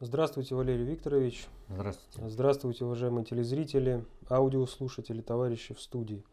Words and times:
Здравствуйте, 0.00 0.56
Валерий 0.56 0.84
Викторович. 0.84 1.46
Здравствуйте. 1.68 2.28
Здравствуйте, 2.28 2.84
уважаемые 2.84 3.24
телезрители, 3.24 4.04
аудиослушатели, 4.28 5.20
товарищи 5.20 5.72
в 5.72 5.80
студии. 5.80 6.24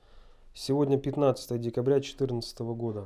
Сегодня 0.51 0.97
15 0.97 1.62
декабря 1.62 1.97
2014 1.97 2.59
года. 2.62 3.05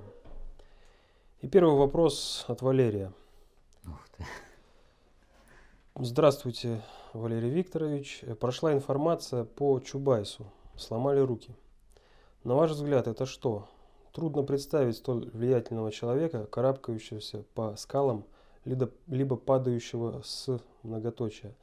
И 1.42 1.50
первый 1.50 1.76
вопрос 1.76 2.46
от 2.48 2.62
Валерия. 2.62 3.12
Ух 3.86 4.08
ты. 4.16 4.26
Здравствуйте, 6.00 6.82
Валерий 7.12 7.50
Викторович. 7.50 8.24
Прошла 8.40 8.72
информация 8.72 9.44
по 9.44 9.78
Чубайсу. 9.82 10.46
Сломали 10.78 11.20
руки. 11.20 11.54
На 12.46 12.56
ваш 12.56 12.72
взгляд, 12.72 13.10
это 13.10 13.26
что? 13.26 13.68
Трудно 14.14 14.44
представить 14.44 14.96
столь 14.96 15.30
влиятельного 15.32 15.92
человека, 15.92 16.46
карабкающегося 16.46 17.44
по 17.54 17.76
скалам– 17.76 18.24
либо, 18.66 18.92
либо 19.08 19.36
падающего 19.38 20.22
с 20.24 20.60
многоточия. 20.84 21.54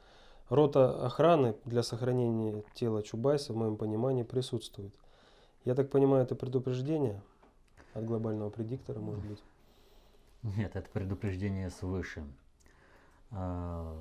Рота 0.49 1.05
охраны 1.05 1.55
для 1.65 1.83
сохранения 1.83 2.63
тела 2.73 3.03
Чубайса, 3.03 3.53
в 3.53 3.55
моем 3.55 3.77
понимании, 3.77 4.23
присутствует. 4.23 4.93
Я 5.65 5.75
так 5.75 5.89
понимаю, 5.89 6.23
это 6.23 6.35
предупреждение 6.35 7.21
от 7.93 8.05
глобального 8.05 8.49
предиктора, 8.49 8.99
может 8.99 9.23
быть? 9.25 9.43
Нет, 10.43 10.75
это 10.75 10.89
предупреждение 10.89 11.69
свыше. 11.69 12.25
А, 13.31 13.97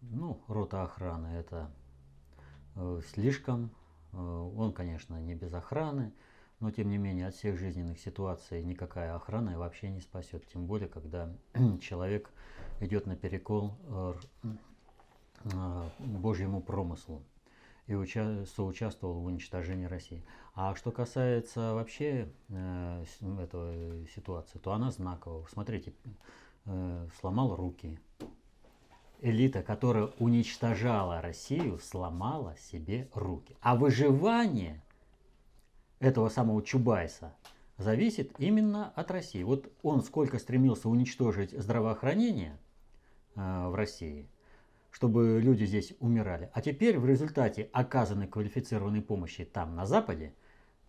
ну, 0.00 0.40
рота 0.48 0.82
охраны 0.82 1.28
это 1.28 1.70
э, 2.74 3.00
слишком. 3.12 3.70
Э, 4.12 4.16
он, 4.16 4.72
конечно, 4.72 5.20
не 5.20 5.34
без 5.34 5.52
охраны, 5.52 6.12
но 6.60 6.70
тем 6.70 6.88
не 6.88 6.98
менее 6.98 7.28
от 7.28 7.34
всех 7.34 7.56
жизненных 7.58 7.98
ситуаций 8.00 8.62
никакая 8.62 9.14
охрана 9.14 9.58
вообще 9.58 9.90
не 9.90 10.00
спасет. 10.00 10.46
Тем 10.48 10.66
более, 10.66 10.88
когда 10.88 11.32
человек 11.80 12.30
идет 12.80 13.06
на 13.06 13.16
перекол 13.16 13.76
э, 13.86 14.14
э, 15.44 15.88
Божьему 15.98 16.60
промыслу 16.60 17.22
и 17.86 17.94
уча- 17.94 18.44
соучаствовал 18.46 19.20
в 19.20 19.24
уничтожении 19.26 19.86
России. 19.86 20.24
А 20.54 20.74
что 20.74 20.90
касается 20.90 21.74
вообще 21.74 22.28
э, 22.48 23.04
этой 23.40 24.08
ситуации, 24.08 24.58
то 24.58 24.72
она 24.72 24.90
знаковая. 24.90 25.46
Смотрите, 25.50 25.94
э, 26.66 27.08
сломал 27.20 27.54
руки. 27.54 27.98
Элита, 29.20 29.62
которая 29.62 30.10
уничтожала 30.18 31.20
Россию, 31.20 31.78
сломала 31.80 32.56
себе 32.56 33.08
руки. 33.14 33.56
А 33.60 33.74
выживание– 33.74 34.82
этого 36.00 36.28
самого 36.28 36.62
Чубайса 36.62 37.34
зависит 37.76 38.32
именно 38.38 38.90
от 38.90 39.10
России. 39.10 39.42
Вот 39.42 39.72
он 39.82 40.02
сколько 40.02 40.38
стремился 40.38 40.88
уничтожить 40.88 41.52
здравоохранение 41.52 42.58
э, 43.34 43.68
в 43.68 43.74
России, 43.74 44.28
чтобы 44.90 45.40
люди 45.40 45.64
здесь 45.64 45.94
умирали. 46.00 46.50
А 46.52 46.60
теперь 46.60 46.98
в 46.98 47.06
результате 47.06 47.68
оказанной 47.72 48.26
квалифицированной 48.26 49.02
помощи 49.02 49.44
там, 49.44 49.74
на 49.74 49.86
Западе, 49.86 50.34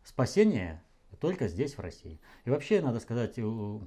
спасение 0.03 0.81
только 1.19 1.47
здесь, 1.47 1.77
в 1.77 1.79
России. 1.81 2.19
И 2.45 2.49
вообще, 2.49 2.81
надо 2.81 2.99
сказать, 2.99 3.37
у 3.39 3.81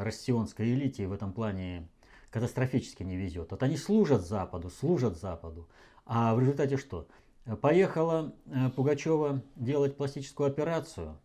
россионской 0.00 0.72
элите 0.72 1.06
в 1.06 1.12
этом 1.12 1.32
плане 1.32 1.88
катастрофически 2.30 3.02
не 3.02 3.16
везет. 3.16 3.50
Вот 3.50 3.62
они 3.62 3.76
служат 3.76 4.24
Западу, 4.26 4.70
служат 4.70 5.18
Западу. 5.18 5.68
А 6.04 6.34
в 6.34 6.40
результате 6.40 6.76
что? 6.76 7.08
Поехала 7.54 8.34
э, 8.46 8.70
Пугачева 8.70 9.40
делать 9.54 9.96
пластическую 9.96 10.48
операцию. 10.48 11.16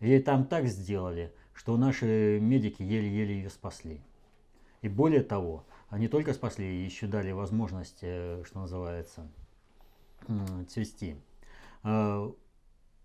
Ей 0.00 0.22
там 0.22 0.46
так 0.46 0.66
сделали, 0.66 1.34
что 1.52 1.76
наши 1.76 2.38
медики 2.40 2.82
еле-еле 2.82 3.34
ее 3.34 3.50
спасли. 3.50 4.00
И 4.80 4.88
более 4.88 5.22
того, 5.22 5.66
они 5.90 6.08
только 6.08 6.32
спасли, 6.32 6.82
еще 6.82 7.06
дали 7.06 7.32
возможность, 7.32 7.98
э, 8.00 8.42
что 8.46 8.60
называется, 8.60 9.28
цвести. 10.68 11.16
Э, 11.84 12.32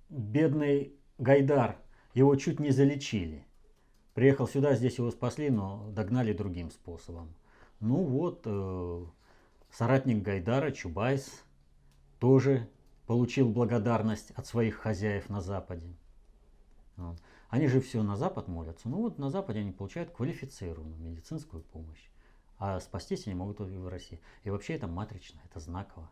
бедный 0.07 0.93
Гайдар, 1.17 1.75
его 2.13 2.37
чуть 2.37 2.61
не 2.61 2.71
залечили. 2.71 3.45
Приехал 4.13 4.47
сюда, 4.47 4.75
здесь 4.75 4.97
его 4.97 5.11
спасли, 5.11 5.49
но 5.49 5.89
догнали 5.91 6.31
другим 6.31 6.71
способом. 6.71 7.35
Ну 7.81 7.97
вот, 7.97 8.47
соратник 9.69 10.23
Гайдара, 10.23 10.71
Чубайс, 10.71 11.44
тоже 12.19 12.69
получил 13.07 13.49
благодарность 13.49 14.31
от 14.31 14.45
своих 14.45 14.75
хозяев 14.75 15.29
на 15.29 15.41
Западе. 15.41 15.95
Вот. 16.97 17.21
Они 17.49 17.67
же 17.67 17.79
все 17.79 18.03
на 18.03 18.17
Запад 18.17 18.47
молятся. 18.47 18.89
Ну 18.89 18.97
вот 19.01 19.19
на 19.19 19.29
Западе 19.29 19.59
они 19.59 19.71
получают 19.71 20.11
квалифицированную 20.11 20.99
медицинскую 20.99 21.63
помощь. 21.63 22.09
А 22.57 22.79
спастись 22.79 23.27
они 23.27 23.35
могут 23.35 23.57
только 23.57 23.73
в 23.73 23.87
России. 23.87 24.19
И 24.43 24.49
вообще 24.49 24.73
это 24.73 24.87
матрично, 24.87 25.39
это 25.45 25.59
знаково. 25.59 26.09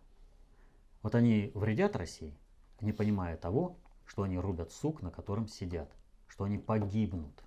Вот 1.01 1.15
они 1.15 1.51
вредят 1.53 1.95
России, 1.95 2.33
не 2.81 2.93
понимая 2.93 3.37
того, 3.37 3.77
что 4.05 4.23
они 4.23 4.37
рубят 4.37 4.71
сук, 4.71 5.01
на 5.01 5.11
котором 5.11 5.47
сидят, 5.47 5.91
что 6.27 6.43
они 6.43 6.57
погибнут. 6.57 7.43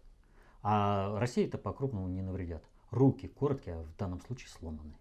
А 0.62 1.18
России 1.18 1.46
это 1.46 1.58
по-крупному 1.58 2.08
не 2.08 2.22
навредят. 2.22 2.64
Руки 2.90 3.28
короткие, 3.28 3.76
а 3.76 3.82
в 3.82 3.96
данном 3.96 4.20
случае 4.20 4.48
сломаны. 4.48 4.96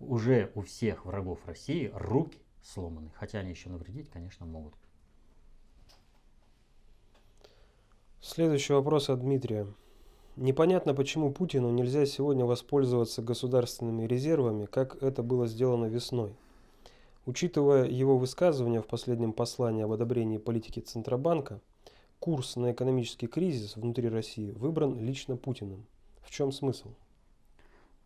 Уже 0.00 0.50
у 0.54 0.62
всех 0.62 1.04
врагов 1.06 1.46
России 1.46 1.90
руки 1.94 2.41
сломаны. 2.62 3.10
Хотя 3.14 3.40
они 3.40 3.50
еще 3.50 3.68
навредить, 3.68 4.08
конечно, 4.08 4.46
могут. 4.46 4.74
Следующий 8.20 8.72
вопрос 8.72 9.10
от 9.10 9.20
Дмитрия. 9.20 9.66
Непонятно, 10.36 10.94
почему 10.94 11.32
Путину 11.32 11.70
нельзя 11.70 12.06
сегодня 12.06 12.44
воспользоваться 12.44 13.20
государственными 13.20 14.06
резервами, 14.06 14.64
как 14.64 15.02
это 15.02 15.22
было 15.22 15.46
сделано 15.46 15.86
весной. 15.86 16.34
Учитывая 17.26 17.84
его 17.84 18.16
высказывания 18.16 18.80
в 18.80 18.86
последнем 18.86 19.32
послании 19.32 19.84
об 19.84 19.92
одобрении 19.92 20.38
политики 20.38 20.80
Центробанка, 20.80 21.60
курс 22.18 22.56
на 22.56 22.72
экономический 22.72 23.26
кризис 23.26 23.76
внутри 23.76 24.08
России 24.08 24.52
выбран 24.52 24.98
лично 24.98 25.36
Путиным. 25.36 25.84
В 26.22 26.30
чем 26.30 26.52
смысл? 26.52 26.94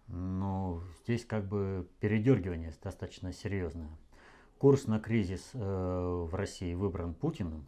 Ну, 0.08 0.80
здесь 1.04 1.24
как 1.24 1.46
бы 1.46 1.88
передергивание 2.00 2.74
достаточно 2.82 3.32
серьезное 3.32 3.90
курс 4.58 4.86
на 4.86 4.98
кризис 4.98 5.50
э, 5.52 5.58
в 5.58 6.34
России 6.34 6.74
выбран 6.74 7.14
Путиным, 7.14 7.66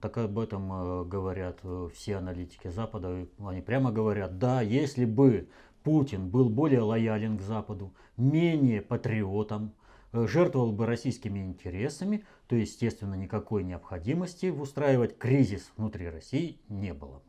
так 0.00 0.18
об 0.18 0.38
этом 0.38 0.72
э, 0.72 1.04
говорят 1.04 1.60
э, 1.62 1.88
все 1.94 2.16
аналитики 2.16 2.68
Запада. 2.68 3.26
Они 3.38 3.60
прямо 3.60 3.92
говорят, 3.92 4.38
да, 4.38 4.60
если 4.60 5.04
бы 5.04 5.48
Путин 5.82 6.28
был 6.28 6.48
более 6.48 6.80
лоялен 6.80 7.38
к 7.38 7.42
Западу, 7.42 7.92
менее 8.16 8.82
патриотом, 8.82 9.72
жертвовал 10.12 10.72
бы 10.72 10.86
российскими 10.86 11.40
интересами, 11.40 12.24
то, 12.46 12.54
естественно, 12.54 13.14
никакой 13.14 13.64
необходимости 13.64 14.46
устраивать 14.46 15.18
кризис 15.18 15.72
внутри 15.76 16.08
России 16.08 16.60
не 16.68 16.94
было. 16.94 17.20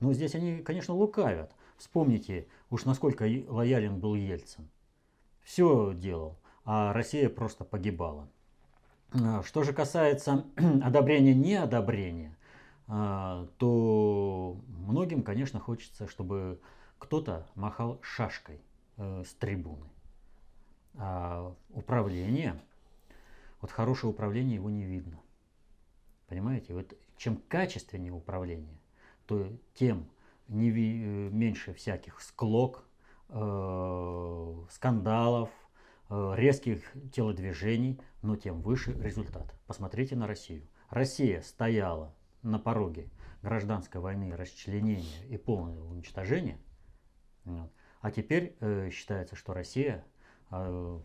Но 0.00 0.12
здесь 0.12 0.34
они, 0.34 0.58
конечно, 0.58 0.94
лукавят. 0.94 1.54
Вспомните, 1.78 2.46
уж 2.70 2.84
насколько 2.84 3.24
лоялен 3.48 3.98
был 3.98 4.14
Ельцин. 4.14 4.68
Все 5.42 5.94
делал, 5.94 6.38
а 6.64 6.92
Россия 6.92 7.28
просто 7.28 7.64
погибала. 7.64 8.28
А, 9.14 9.42
что 9.42 9.62
же 9.62 9.72
касается 9.72 10.44
одобрения 10.82 11.34
неодобрения, 11.34 12.36
а, 12.88 13.46
то 13.58 14.56
многим, 14.68 15.22
конечно, 15.22 15.60
хочется, 15.60 16.08
чтобы 16.08 16.60
кто-то 16.98 17.46
махал 17.54 18.00
шашкой 18.02 18.60
э, 18.96 19.24
с 19.26 19.34
трибуны. 19.34 19.86
А 20.94 21.54
управление, 21.70 22.60
вот 23.60 23.70
хорошее 23.70 24.10
управление 24.10 24.54
его 24.54 24.70
не 24.70 24.84
видно. 24.84 25.20
Понимаете, 26.28 26.72
вот 26.72 26.94
чем 27.16 27.36
качественнее 27.48 28.12
управление, 28.12 28.78
то 29.26 29.52
тем 29.74 30.08
не, 30.48 30.70
э, 30.70 31.30
меньше 31.30 31.74
всяких 31.74 32.20
склок, 32.22 32.84
э, 33.28 34.54
скандалов, 34.70 35.50
резких 36.10 36.82
телодвижений, 37.12 38.00
но 38.22 38.36
тем 38.36 38.60
выше 38.60 38.92
результат. 38.92 39.54
Посмотрите 39.66 40.16
на 40.16 40.26
Россию. 40.26 40.68
Россия 40.90 41.40
стояла 41.40 42.14
на 42.42 42.58
пороге 42.58 43.10
гражданской 43.42 44.00
войны, 44.00 44.34
расчленения 44.36 45.24
и 45.28 45.36
полного 45.36 45.90
уничтожения. 45.90 46.58
А 48.00 48.10
теперь 48.10 48.56
э, 48.60 48.90
считается, 48.90 49.34
что 49.34 49.54
Россия 49.54 50.04
э, 50.50 51.00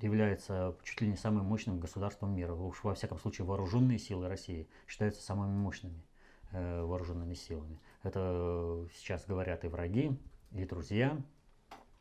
является 0.00 0.76
чуть 0.82 1.00
ли 1.00 1.08
не 1.08 1.16
самым 1.16 1.46
мощным 1.46 1.78
государством 1.78 2.34
мира. 2.34 2.52
Уж 2.52 2.82
во 2.82 2.94
всяком 2.94 3.18
случае 3.18 3.46
вооруженные 3.46 3.98
силы 3.98 4.28
России 4.28 4.68
считаются 4.88 5.22
самыми 5.22 5.56
мощными 5.56 6.04
э, 6.50 6.82
вооруженными 6.82 7.34
силами. 7.34 7.80
Это 8.02 8.88
сейчас 8.92 9.24
говорят 9.24 9.64
и 9.64 9.68
враги, 9.68 10.18
и 10.52 10.64
друзья. 10.64 11.16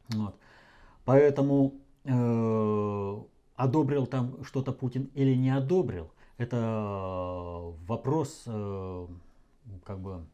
Вот. 0.10 0.40
Поэтому 1.08 1.80
э, 2.04 3.18
одобрил 3.56 4.08
там 4.08 4.44
что-то 4.44 4.74
Путин 4.74 5.10
или 5.14 5.36
не 5.36 5.52
одобрил, 5.52 6.12
это 6.38 7.74
вопрос 7.88 8.44
э, 8.46 9.08
как 9.86 10.02
бы 10.02 10.26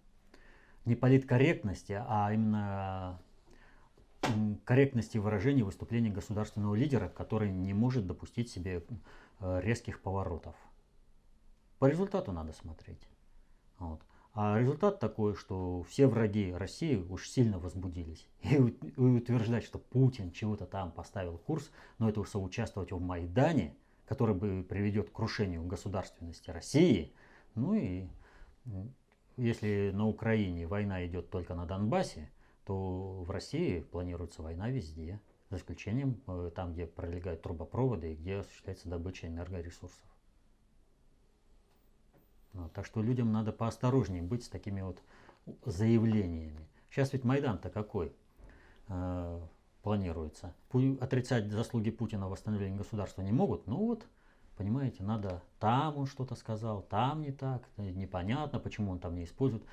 не 0.86 0.96
политкорректности, 0.96 2.04
а 2.08 2.34
именно 2.34 3.22
корректности 4.66 5.20
выражения 5.20 5.64
выступления 5.64 6.10
государственного 6.10 6.74
лидера, 6.74 7.08
который 7.08 7.52
не 7.52 7.76
может 7.76 8.08
допустить 8.08 8.50
себе 8.50 8.84
э, 9.42 9.62
резких 9.62 10.02
поворотов. 10.02 10.56
По 11.78 11.86
результату 11.86 12.32
надо 12.32 12.52
смотреть. 12.52 13.08
Вот. 13.78 14.02
А 14.34 14.60
результат 14.60 15.00
такой, 15.00 15.36
что 15.36 15.84
все 15.84 16.08
враги 16.08 16.52
России 16.52 16.96
уж 16.96 17.30
сильно 17.30 17.60
возбудились. 17.60 18.28
И 18.42 18.58
утверждать, 18.58 19.64
что 19.64 19.78
Путин 19.78 20.32
чего-то 20.32 20.66
там 20.66 20.92
поставил 20.92 21.38
курс, 21.38 21.72
но 22.00 22.10
это 22.10 22.22
уж 22.22 22.30
соучаствовать 22.30 22.92
в 22.92 23.00
Майдане, 23.00 23.76
который 24.06 24.34
бы 24.36 24.66
приведет 24.68 25.10
к 25.10 25.14
крушению 25.14 25.64
государственности 25.64 26.50
России, 26.50 27.14
ну 27.54 27.76
и 27.76 28.08
если 29.38 29.92
на 29.94 30.08
Украине 30.08 30.68
война 30.68 31.06
идет 31.06 31.30
только 31.30 31.54
на 31.54 31.66
Донбассе, 31.66 32.32
то 32.66 33.24
в 33.24 33.30
России 33.30 33.82
планируется 33.82 34.42
война 34.42 34.70
везде, 34.70 35.20
за 35.50 35.58
исключением 35.58 36.22
э, 36.28 36.52
там, 36.56 36.74
где 36.74 36.88
пролегают 36.88 37.42
трубопроводы 37.42 38.14
и 38.14 38.16
где 38.16 38.38
осуществляется 38.38 38.90
добыча 38.90 39.28
энергоресурсов. 39.28 40.13
Так 42.74 42.86
что 42.86 43.02
людям 43.02 43.32
надо 43.32 43.52
поосторожнее 43.52 44.22
быть 44.22 44.44
с 44.44 44.50
такими 44.50 44.82
вот 44.82 45.02
заявлениями. 45.66 46.68
Сейчас 46.90 47.14
ведь 47.14 47.24
Майдан-то 47.24 47.70
какой 47.70 48.14
э, 48.88 49.42
планируется? 49.82 50.54
Пу- 50.70 51.00
отрицать 51.00 51.52
заслуги 51.52 51.90
Путина 51.90 52.28
в 52.28 52.32
восстановлении 52.32 52.78
государства 52.78 53.22
не 53.24 53.32
могут, 53.32 53.66
ну 53.66 53.78
вот, 53.78 54.06
понимаете, 54.56 55.04
надо 55.04 55.42
там 55.60 55.98
он 55.98 56.06
что-то 56.06 56.36
сказал, 56.36 56.84
там 56.84 57.22
не 57.22 57.32
так, 57.32 57.64
непонятно, 57.78 58.60
почему 58.60 58.92
он 58.92 59.00
там 59.00 59.16
не 59.16 59.24
использует. 59.24 59.64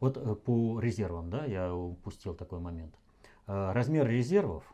Вот 0.00 0.16
э, 0.16 0.34
по 0.34 0.80
резервам, 0.80 1.28
да, 1.28 1.44
я 1.44 1.74
упустил 1.74 2.34
такой 2.34 2.58
момент. 2.58 2.94
Э, 3.46 3.72
размер 3.72 4.08
резервов, 4.08 4.64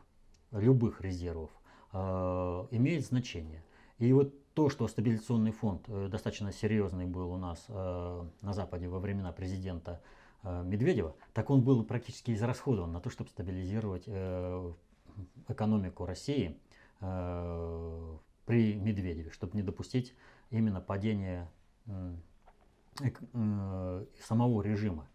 любых 0.51 1.01
резервов, 1.01 1.51
э, 1.91 1.97
имеет 2.71 3.05
значение. 3.05 3.63
И 3.97 4.13
вот 4.13 4.33
то, 4.57 4.69
что 4.69 4.87
стабилизационный 4.87 5.51
фонд 5.51 5.87
достаточно 6.09 6.51
серьезный 6.51 7.05
был 7.05 7.31
у 7.31 7.37
нас 7.37 7.63
на 7.69 8.53
Западе 8.53 8.87
во 8.87 8.97
времена 8.97 9.31
президента 9.31 10.01
Медведева, 10.41 11.15
так 11.33 11.51
он 11.51 11.61
был 11.61 11.83
практически 11.85 12.31
израсходован 12.31 12.91
на 12.91 12.99
то, 12.99 13.11
чтобы 13.11 13.29
стабилизировать 13.29 14.07
экономику 15.47 16.07
России 16.07 16.57
при 16.99 18.73
Медведеве, 18.73 19.29
чтобы 19.29 19.55
не 19.55 19.61
допустить 19.61 20.15
именно 20.49 20.81
падения 20.81 21.51
самого 24.19 24.63
режима. 24.63 25.07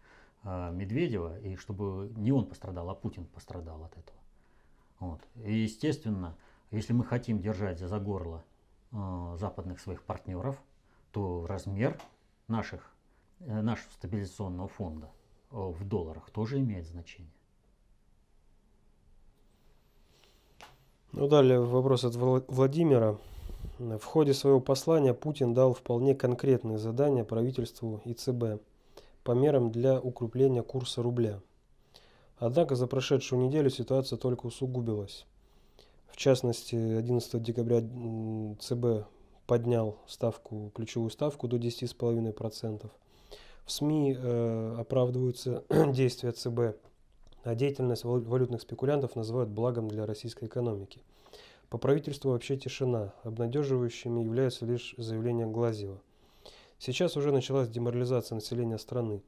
Медведева, 0.45 1.37
и 1.41 1.57
чтобы 1.57 2.13
не 2.15 2.31
он 2.31 2.45
пострадал, 2.45 2.89
а 2.89 2.95
Путин 2.95 3.25
пострадал 3.25 3.83
от 3.83 3.97
этого. 3.97 4.19
Вот. 4.99 5.21
И 5.43 5.53
естественно, 5.53 6.37
если 6.71 6.93
мы 6.93 7.03
хотим 7.03 7.41
держать 7.41 7.79
за 7.79 7.99
горло 7.99 8.37
э, 8.37 8.52
западных 9.37 9.79
своих 9.79 10.03
партнеров, 10.03 10.61
то 11.11 11.45
размер 11.47 11.99
наших, 12.47 12.91
э, 13.39 13.61
нашего 13.61 13.91
стабилизационного 13.91 14.67
фонда 14.67 15.09
э, 15.51 15.55
в 15.55 15.87
долларах 15.87 16.29
тоже 16.29 16.59
имеет 16.59 16.85
значение. 16.85 17.31
Ну, 21.11 21.27
далее 21.27 21.59
вопрос 21.61 22.03
от 22.03 22.15
Владимира. 22.15 23.17
В 23.77 24.03
ходе 24.03 24.33
своего 24.33 24.59
послания 24.59 25.13
Путин 25.13 25.53
дал 25.53 25.73
вполне 25.73 26.15
конкретные 26.15 26.77
задания 26.77 27.23
правительству 27.23 28.01
и 28.05 28.13
ЦБ 28.13 28.61
по 29.23 29.31
мерам 29.31 29.71
для 29.71 29.99
укрепления 29.99 30.63
курса 30.63 31.01
рубля. 31.03 31.39
Однако 32.37 32.75
за 32.75 32.87
прошедшую 32.87 33.45
неделю 33.45 33.69
ситуация 33.69 34.17
только 34.17 34.47
усугубилась. 34.47 35.25
В 36.13 36.15
частности, 36.15 36.75
11 36.75 37.43
декабря 37.43 37.81
ЦБ 38.59 39.07
поднял 39.45 39.97
ставку, 40.07 40.71
ключевую 40.73 41.09
ставку 41.09 41.49
до 41.49 41.57
10,5%. 41.57 42.89
В 43.65 43.71
СМИ 43.71 44.15
э, 44.17 44.75
оправдываются 44.79 45.65
действия 45.93 46.31
ЦБ, 46.31 46.77
а 47.43 47.55
деятельность 47.55 48.05
валютных 48.05 48.61
спекулянтов 48.61 49.17
называют 49.17 49.49
благом 49.49 49.89
для 49.89 50.05
российской 50.05 50.45
экономики. 50.45 51.01
По 51.69 51.77
правительству 51.77 52.31
вообще 52.31 52.55
тишина. 52.55 53.13
Обнадеживающими 53.23 54.21
являются 54.21 54.65
лишь 54.65 54.95
заявления 54.97 55.47
Глазева– 55.47 55.99
Сейчас 56.85 57.15
уже 57.15 57.31
началась 57.31 57.69
деморализация 57.69 58.35
населения 58.35 58.77
страны. 58.77 59.21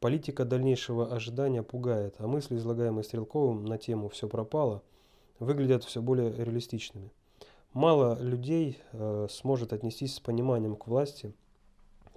Политика 0.00 0.44
дальнейшего 0.44 1.14
ожидания 1.14 1.62
пугает, 1.62 2.16
а 2.18 2.26
мысли, 2.26 2.56
излагаемые 2.56 3.04
Стрелковым 3.04 3.64
на 3.64 3.78
тему 3.78 4.08
«все 4.08 4.26
пропало», 4.28 4.82
выглядят 5.38 5.84
все 5.84 6.02
более 6.02 6.32
реалистичными. 6.32 7.10
Мало 7.72 8.18
людей 8.20 8.78
э, 8.92 9.26
сможет 9.30 9.72
отнестись 9.72 10.14
с 10.14 10.20
пониманием 10.20 10.76
к 10.76 10.86
власти 10.86 11.34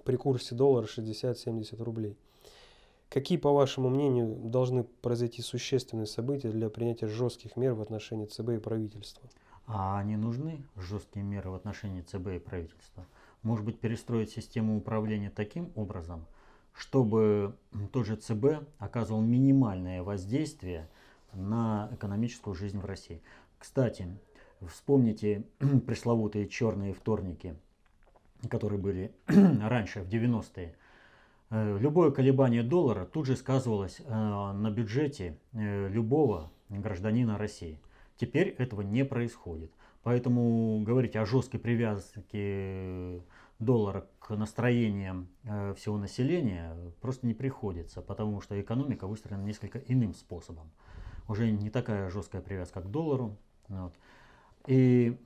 при 0.04 0.16
курсе 0.16 0.54
доллара 0.54 0.86
60-70 0.86 1.82
рублей. 1.82 2.16
Какие, 3.08 3.38
по 3.38 3.52
вашему 3.52 3.88
мнению, 3.90 4.36
должны 4.36 4.84
произойти 4.84 5.42
существенные 5.42 6.06
события 6.06 6.50
для 6.50 6.70
принятия 6.70 7.08
жестких 7.08 7.56
мер 7.56 7.74
в 7.74 7.82
отношении 7.82 8.26
ЦБ 8.26 8.50
и 8.50 8.58
правительства? 8.58 9.28
А 9.66 9.98
они 9.98 10.16
нужны, 10.16 10.64
жесткие 10.76 11.24
меры 11.24 11.50
в 11.50 11.54
отношении 11.54 12.02
ЦБ 12.02 12.28
и 12.28 12.38
правительства? 12.38 13.06
может 13.42 13.64
быть, 13.64 13.78
перестроить 13.78 14.30
систему 14.30 14.76
управления 14.76 15.30
таким 15.30 15.72
образом, 15.74 16.26
чтобы 16.72 17.56
тот 17.92 18.06
же 18.06 18.16
ЦБ 18.16 18.66
оказывал 18.78 19.22
минимальное 19.22 20.02
воздействие 20.02 20.88
на 21.34 21.88
экономическую 21.92 22.54
жизнь 22.54 22.78
в 22.78 22.84
России. 22.84 23.22
Кстати, 23.58 24.08
вспомните 24.66 25.44
пресловутые 25.86 26.48
черные 26.48 26.92
вторники, 26.92 27.56
которые 28.48 28.80
были 28.80 29.12
раньше, 29.26 30.02
в 30.02 30.08
90-е. 30.08 30.74
Э, 31.50 31.78
любое 31.78 32.10
колебание 32.10 32.62
доллара 32.62 33.04
тут 33.04 33.26
же 33.26 33.36
сказывалось 33.36 34.00
э, 34.00 34.04
на 34.04 34.70
бюджете 34.70 35.36
э, 35.52 35.88
любого 35.88 36.50
гражданина 36.68 37.38
России. 37.38 37.78
Теперь 38.16 38.48
этого 38.48 38.82
не 38.82 39.04
происходит. 39.04 39.72
Поэтому 40.02 40.82
говорить 40.82 41.16
о 41.16 41.26
жесткой 41.26 41.60
привязке 41.60 43.20
доллара 43.58 44.06
к 44.18 44.34
настроениям 44.34 45.28
всего 45.76 45.98
населения 45.98 46.74
просто 47.02 47.26
не 47.26 47.34
приходится, 47.34 48.00
потому 48.00 48.40
что 48.40 48.58
экономика 48.58 49.06
выстроена 49.06 49.42
несколько 49.42 49.78
иным 49.78 50.14
способом. 50.14 50.70
Уже 51.30 51.52
не 51.52 51.70
такая 51.70 52.10
жесткая 52.10 52.42
привязка 52.42 52.80
к 52.80 52.90
доллару. 52.90 53.36
Вот. 53.68 53.94
И 54.66 55.16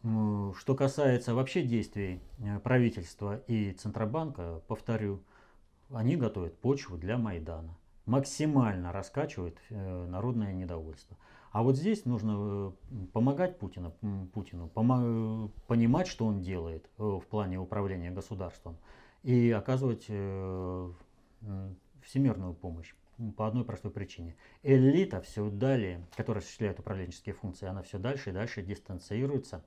что 0.59 0.75
касается 0.75 1.35
вообще 1.35 1.63
действий 1.63 2.21
э, 2.41 2.59
правительства 2.59 3.39
и 3.47 3.73
Центробанка, 3.73 4.61
повторю, 4.69 5.23
они 5.89 6.17
готовят 6.17 6.59
почву 6.59 6.99
для 6.99 7.17
Майдана. 7.17 7.75
Максимально 8.05 8.93
раскачивают 8.93 9.57
э, 9.71 10.07
народное 10.07 10.53
недовольство. 10.53 11.17
А 11.53 11.63
вот 11.63 11.79
здесь 11.79 12.05
нужно 12.05 12.35
э, 12.37 13.07
помогать 13.15 13.59
Путину, 13.59 13.95
Путину 14.35 14.69
понимать, 14.69 16.07
что 16.07 16.27
он 16.27 16.43
делает 16.43 16.85
в 16.99 17.23
плане 17.23 17.59
управления 17.59 18.11
государством 18.11 18.77
и 19.23 19.51
оказывать 19.51 20.05
всемирную 22.03 22.53
помощь 22.53 22.93
по 23.37 23.47
одной 23.47 23.65
простой 23.65 23.91
причине. 23.91 24.37
Элита 24.63 25.21
все 25.21 25.51
далее, 25.51 26.07
которая 26.17 26.43
осуществляет 26.43 26.79
управленческие 26.81 27.35
функции, 27.35 27.67
она 27.67 27.83
все 27.83 27.99
дальше 27.99 28.31
и 28.31 28.33
дальше 28.33 28.63
дистанцируется 28.63 29.65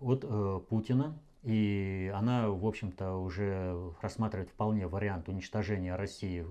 от 0.00 0.24
э, 0.24 0.60
Путина, 0.68 1.18
и 1.42 2.12
она, 2.14 2.50
в 2.50 2.66
общем-то, 2.66 3.16
уже 3.16 3.94
рассматривает 4.02 4.50
вполне 4.50 4.86
вариант 4.86 5.28
уничтожения 5.28 5.96
России 5.96 6.44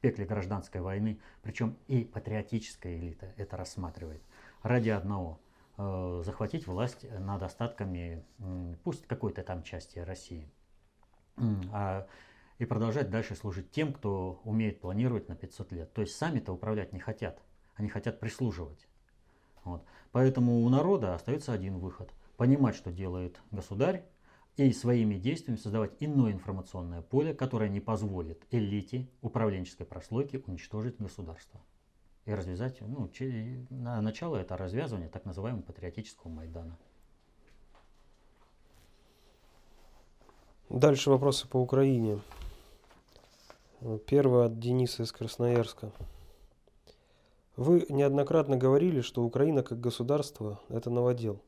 пекле 0.00 0.24
гражданской 0.24 0.80
войны, 0.80 1.18
причем 1.42 1.76
и 1.86 2.04
патриотическая 2.04 2.96
элита 2.96 3.32
это 3.36 3.56
рассматривает, 3.56 4.22
ради 4.62 4.90
одного 4.90 5.38
э, 5.76 6.22
захватить 6.24 6.66
власть 6.66 7.06
над 7.18 7.42
остатками, 7.42 8.24
э, 8.38 8.74
пусть 8.82 9.06
какой-то 9.06 9.42
там 9.42 9.62
части 9.62 9.98
России, 9.98 10.48
а, 11.72 12.06
и 12.60 12.66
продолжать 12.66 13.10
дальше 13.10 13.34
служить 13.34 13.70
тем, 13.70 13.94
кто 13.94 14.42
умеет 14.44 14.82
планировать 14.82 15.28
на 15.28 15.34
500 15.34 15.72
лет. 15.72 15.92
То 15.94 16.02
есть 16.02 16.14
сами-то 16.14 16.52
управлять 16.52 16.92
не 16.92 17.00
хотят, 17.00 17.42
они 17.74 17.88
хотят 17.88 18.20
прислуживать. 18.20 18.86
Вот. 19.64 19.82
Поэтому 20.12 20.60
у 20.60 20.68
народа 20.68 21.14
остается 21.14 21.54
один 21.54 21.78
выход– 21.78 22.10
понимать, 22.36 22.76
что 22.76 22.92
делает 22.92 23.40
государь, 23.50 24.04
и 24.56 24.72
своими 24.72 25.14
действиями 25.14 25.56
создавать 25.56 25.92
иное 26.00 26.32
информационное 26.32 27.00
поле, 27.00 27.32
которое 27.32 27.70
не 27.70 27.80
позволит 27.80 28.44
элите 28.50 29.08
управленческой 29.22 29.86
прослойки 29.86 30.42
уничтожить 30.46 30.98
государство. 30.98 31.62
И 32.26 32.34
развязать, 32.34 32.78
ну, 32.82 33.10
на 33.70 34.02
начало 34.02 34.36
это 34.36 34.58
развязывание 34.58 35.08
так 35.08 35.24
называемого 35.24 35.62
патриотического 35.62 36.30
Майдана. 36.30 36.76
Дальше 40.68 41.08
вопросы 41.08 41.48
по 41.48 41.56
Украине. 41.56 42.20
Первый 44.06 44.44
от 44.44 44.58
Дениса 44.58 45.04
из 45.04 45.12
Красноярска. 45.12 45.90
Вы 47.56 47.86
неоднократно 47.88 48.58
говорили, 48.58 49.00
что 49.00 49.24
Украина 49.24 49.62
как 49.62 49.80
государство– 49.80 50.60
это 50.68 50.90
новодел. 50.90 51.40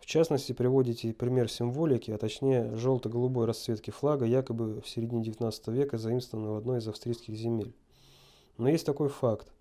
В 0.00 0.06
частности, 0.06 0.52
приводите 0.52 1.12
пример 1.12 1.48
символики, 1.48 2.10
а 2.10 2.18
точнее 2.18 2.74
желто-голубой 2.74 3.46
расцветки 3.46 3.92
флага, 3.92 4.24
якобы 4.26 4.80
в 4.80 4.88
середине 4.88 5.22
XIX 5.22 5.72
века 5.72 5.96
заимствованной 5.96 6.50
в 6.50 6.56
одной 6.56 6.80
из 6.80 6.88
австрийских 6.88 7.36
земель. 7.36 7.72
Но 8.58 8.68
есть 8.68 8.84
такой 8.84 9.08
факт. 9.08 9.52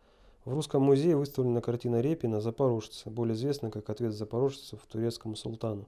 В 0.45 0.53
Русском 0.55 0.81
музее 0.81 1.15
выставлена 1.15 1.61
картина 1.61 2.01
Репина 2.01 2.41
«Запорожцы», 2.41 3.07
более 3.11 3.35
известна 3.35 3.69
как 3.69 3.87
«Ответ 3.87 4.13
запорожцев 4.13 4.79
турецкому 4.87 5.35
султану». 5.35 5.87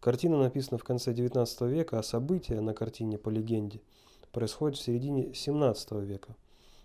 Картина 0.00 0.36
написана 0.36 0.76
в 0.76 0.84
конце 0.84 1.14
XIX 1.14 1.70
века, 1.70 1.98
а 1.98 2.02
события 2.02 2.60
на 2.60 2.74
картине, 2.74 3.16
по 3.16 3.30
легенде, 3.30 3.80
происходят 4.34 4.76
в 4.76 4.82
середине 4.82 5.28
XVII 5.28 6.04
века. 6.04 6.36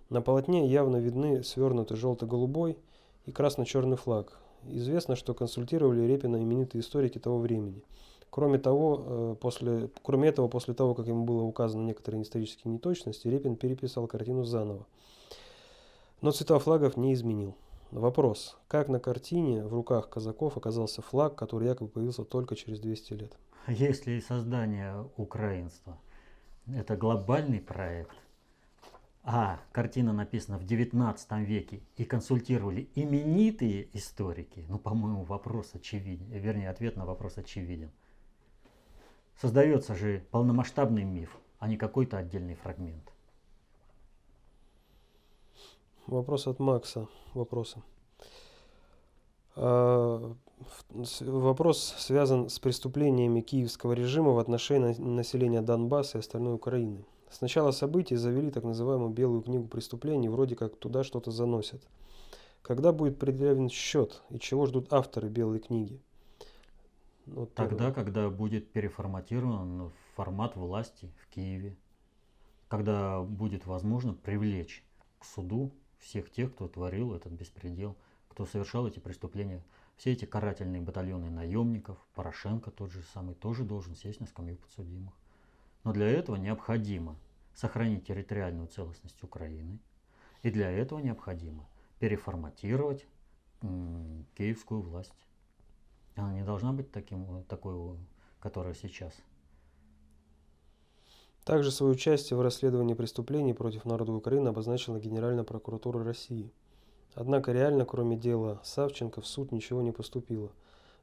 На 0.10 0.22
полотне 0.22 0.68
явно 0.68 0.98
видны 0.98 1.44
свернутый 1.44 1.98
желто-голубой 1.98 2.78
и 3.26 3.32
красно-черный 3.32 3.98
флаг. 3.98 4.40
Известно, 4.68 5.16
что 5.16 5.34
консультировали 5.34 6.08
Репина 6.08 6.38
именитые 6.38 6.82
историки 6.82 7.20
того 7.20 7.40
времени. 7.40 7.84
Кроме 8.30 8.60
того, 8.60 9.04
э, 9.06 9.36
после, 9.42 9.90
кроме 10.04 10.30
этого, 10.30 10.48
после 10.48 10.74
того, 10.74 10.94
как 10.94 11.08
ему 11.08 11.26
было 11.26 11.42
указано 11.44 11.86
некоторые 11.86 12.22
исторические 12.24 12.74
неточности, 12.74 13.28
Репин 13.28 13.56
переписал 13.56 14.08
картину 14.08 14.44
заново. 14.44 14.86
Но 16.22 16.32
цвета 16.32 16.60
флагов 16.60 16.98
не 16.98 17.14
изменил. 17.14 17.56
Вопрос. 17.92 18.58
Как 18.68 18.88
на 18.88 19.00
картине 19.00 19.64
в 19.66 19.74
руках 19.74 20.10
казаков 20.10 20.58
оказался 20.58 21.02
флаг, 21.02 21.36
который 21.36 21.68
якобы 21.68 21.90
появился 21.90 22.24
только 22.24 22.56
через 22.56 22.80
200 22.80 23.14
лет? 23.14 23.38
Если 23.68 24.20
создание 24.20 25.10
украинства– 25.18 25.98
это 26.76 26.96
глобальный 26.96 27.60
проект, 27.60 28.16
а 29.24 29.60
картина 29.72 30.14
написана 30.14 30.58
в 30.58 30.66
19 30.66 31.32
веке 31.40 31.82
и 31.98 32.06
консультировали 32.06 32.90
именитые 32.96 33.90
историки, 33.94 34.66
ну, 34.70 34.80
по-моему, 34.80 35.24
вопрос 35.24 35.76
очевиден, 35.76 36.30
вернее, 36.32 36.70
ответ 36.70 36.96
на 36.96 37.06
вопрос 37.06 37.38
очевиден. 37.38 37.92
Создается 39.40 39.96
же 39.96 40.26
полномасштабный 40.32 41.04
миф, 41.04 41.38
а 41.60 41.68
не 41.68 41.78
какой-то 41.78 42.18
отдельный 42.18 42.56
фрагмент. 42.56 43.14
Вопрос 46.08 46.48
от 46.48 46.60
Макса. 46.60 47.08
Вопросы. 47.34 47.84
А, 49.56 50.36
вопрос 51.22 51.96
связан 51.98 52.50
с 52.50 52.60
преступлениями 52.60 53.42
киевского 53.42 53.94
режима 53.94 54.32
в 54.32 54.40
отношении 54.40 54.94
населения 54.98 55.62
Донбасса 55.62 56.18
и 56.18 56.22
остальной 56.22 56.56
Украины. 56.56 57.06
С 57.30 57.42
начала 57.42 57.72
событий 57.72 58.16
завели 58.16 58.50
так 58.52 58.64
называемую 58.64 59.12
белую 59.12 59.42
книгу 59.42 59.68
преступлений, 59.68 60.30
вроде 60.30 60.56
как 60.56 60.78
туда 60.78 61.04
что-то 61.04 61.32
заносят. 61.32 61.88
Когда 62.62 62.92
будет 62.92 63.20
предъявлен 63.20 63.70
счет 63.70 64.22
и 64.30 64.40
чего 64.40 64.66
ждут 64.66 64.92
авторы 64.92 65.30
белой 65.30 65.60
книги? 65.60 66.02
Вот 67.28 67.54
Тогда, 67.54 67.92
когда 67.92 68.30
будет 68.30 68.72
переформатирован 68.72 69.92
формат 70.16 70.56
власти 70.56 71.12
в 71.22 71.34
Киеве. 71.34 71.78
Когда 72.68 73.22
будет 73.22 73.66
возможно 73.66 74.14
привлечь 74.14 74.84
к 75.20 75.26
суду 75.26 75.72
всех 76.00 76.32
тех, 76.32 76.54
кто 76.54 76.68
творил 76.68 77.14
этот 77.14 77.32
беспредел, 77.32 77.96
кто 78.28 78.46
совершал 78.46 78.88
эти 78.88 79.00
преступления. 79.00 79.64
Все 80.00 80.14
эти 80.14 80.24
карательные 80.24 80.82
батальоны 80.82 81.30
наемников, 81.30 81.98
Порошенко 82.16 82.72
тот 82.72 82.90
же 82.90 83.04
самый, 83.14 83.36
тоже 83.36 83.66
должен 83.66 83.96
сесть 83.96 84.22
на 84.22 84.28
скамью 84.28 84.56
подсудимых. 84.56 85.14
Но 85.84 85.92
для 85.92 86.08
этого 86.08 86.38
необходимо 86.38 87.18
сохранить 87.54 88.08
территориальную 88.08 88.70
целостность 88.70 89.22
Украины. 89.22 89.78
И 90.42 90.52
для 90.52 90.72
этого 90.72 91.00
необходимо 91.00 91.68
переформатировать 92.00 93.06
киевскую 94.38 94.82
власть. 94.82 95.12
Она 96.16 96.34
не 96.34 96.46
должна 96.46 96.72
быть 96.72 96.94
таким, 96.94 97.44
такой, 97.44 97.98
которая 98.40 98.76
сейчас. 98.76 99.14
Также 101.44 101.72
свое 101.72 101.92
участие 101.92 102.38
в 102.38 102.42
расследовании 102.42 102.94
преступлений 102.94 103.54
против 103.54 103.84
народа 103.84 104.14
Украины 104.14 104.48
обозначила 104.48 104.98
Генеральная 104.98 105.44
прокуратура 105.44 106.06
России. 106.06 106.54
Однако 107.16 107.52
реально, 107.52 107.86
кроме 107.86 108.18
дела 108.18 108.62
Савченко, 108.64 109.22
в 109.22 109.28
суд 109.28 109.52
ничего 109.52 109.82
не 109.82 109.92
поступило. 109.92 110.52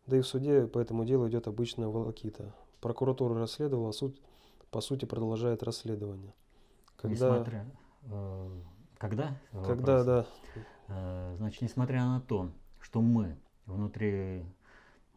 Да 0.06 0.16
и 0.16 0.20
в 0.20 0.26
суде 0.26 0.66
по 0.66 0.78
этому 0.78 1.04
делу 1.04 1.28
идет 1.28 1.48
обычная 1.48 1.88
волокита. 1.88 2.54
Прокуратура 2.80 3.38
расследовала, 3.38 3.90
а 3.90 3.92
суд 3.92 4.20
по 4.70 4.80
сути 4.80 5.04
продолжает 5.04 5.62
расследование. 5.62 6.32
Когда... 6.96 7.30
Несмотря, 7.30 7.66
э, 8.04 8.50
когда? 8.98 9.36
Когда, 9.66 10.04
да. 10.04 10.26
Э, 10.88 11.34
значит, 11.38 11.62
несмотря 11.62 12.04
на 12.04 12.20
то, 12.20 12.50
что 12.80 13.00
мы 13.00 13.36
внутри 13.66 14.46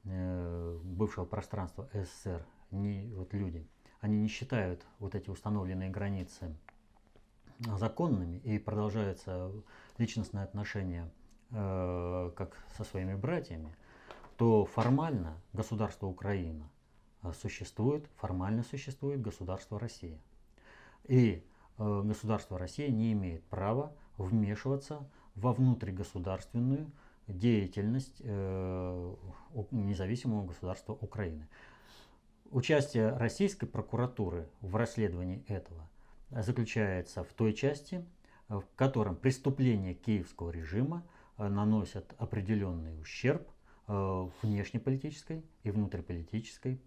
э, 0.06 0.80
бывшего 0.84 1.26
пространства 1.26 1.88
СССР, 1.94 2.46
не, 2.72 3.14
вот 3.16 3.34
люди, 3.34 3.68
они 4.02 4.18
не 4.18 4.28
считают 4.28 4.86
вот 5.00 5.16
эти 5.16 5.30
установленные 5.30 5.90
границы 5.90 6.56
законными 7.78 8.38
и 8.38 8.58
продолжаются 8.58 9.52
личностные 9.98 10.44
отношения 10.44 11.12
э, 11.52 12.32
как 12.36 12.58
со 12.78 12.84
своими 12.84 13.16
братьями, 13.16 13.76
то 14.38 14.66
формально 14.66 15.42
государство 15.54 16.08
Украина 16.08 16.70
э, 17.24 17.32
существует, 17.34 18.08
формально 18.16 18.64
существует 18.64 19.22
государство 19.22 19.80
Россия. 19.80 20.20
И 21.06 21.44
э, 21.78 22.02
государство 22.06 22.58
Россия 22.58 22.90
не 22.90 23.12
имеет 23.14 23.44
права 23.46 23.94
вмешиваться 24.18 25.10
во 25.36 25.54
внутригосударственную 25.54 26.92
деятельность 27.28 28.22
э, 28.22 29.16
независимого 29.72 30.46
государства 30.46 30.94
Украины. 30.94 31.48
Участие 32.52 33.10
российской 33.10 33.68
прокуратуры 33.68 34.50
в 34.62 34.76
расследовании 34.76 35.44
этого 35.48 35.88
заключается 36.32 37.24
в 37.24 37.34
той 37.34 37.54
части, 37.54 38.06
в 38.48 38.64
котором 38.76 39.16
преступления 39.16 39.94
киевского 39.94 40.50
режима 40.50 41.04
э, 41.38 41.48
наносят 41.48 42.14
определенный 42.18 43.00
ущерб 43.00 43.48
э, 43.88 44.30
внешнеполитической 44.42 45.46
и 45.64 45.72
внутриполитической, 45.72 46.82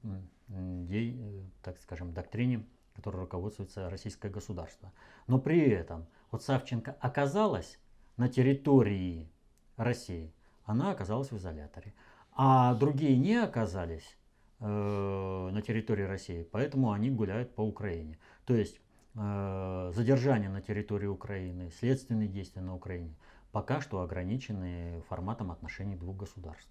э, 0.48 1.42
так 1.62 1.78
скажем, 1.78 2.12
доктрине, 2.12 2.66
которой 2.94 3.18
руководствуется 3.18 3.88
российское 3.88 4.30
государство. 4.30 4.92
Но 5.26 5.38
при 5.38 5.60
этом 5.70 6.06
вот 6.30 6.42
Савченко 6.42 6.96
оказалась 7.00 7.78
на 8.16 8.28
территории 8.28 9.30
России, 9.76 10.32
она 10.64 10.90
оказалась 10.90 11.30
в 11.30 11.36
изоляторе. 11.36 11.94
А 12.34 12.74
другие 12.74 13.16
не 13.16 13.36
оказались 13.36 14.16
Э, 14.64 15.50
на 15.52 15.60
территории 15.60 16.04
России, 16.04 16.46
поэтому 16.52 16.92
они 16.92 17.10
гуляют 17.10 17.52
по 17.52 17.62
Украине. 17.62 18.16
То 18.44 18.54
есть 18.54 18.80
э, 19.14 19.92
задержание 19.94 20.48
на 20.50 20.60
территории 20.62 21.06
Украины, 21.06 21.70
следственные 21.70 22.28
действия 22.28 22.62
на 22.62 22.74
Украине 22.74 23.14
пока 23.52 23.80
что 23.82 24.00
ограничены 24.00 25.02
форматом 25.08 25.52
отношений 25.52 25.94
двух 25.94 26.16
государств. 26.16 26.70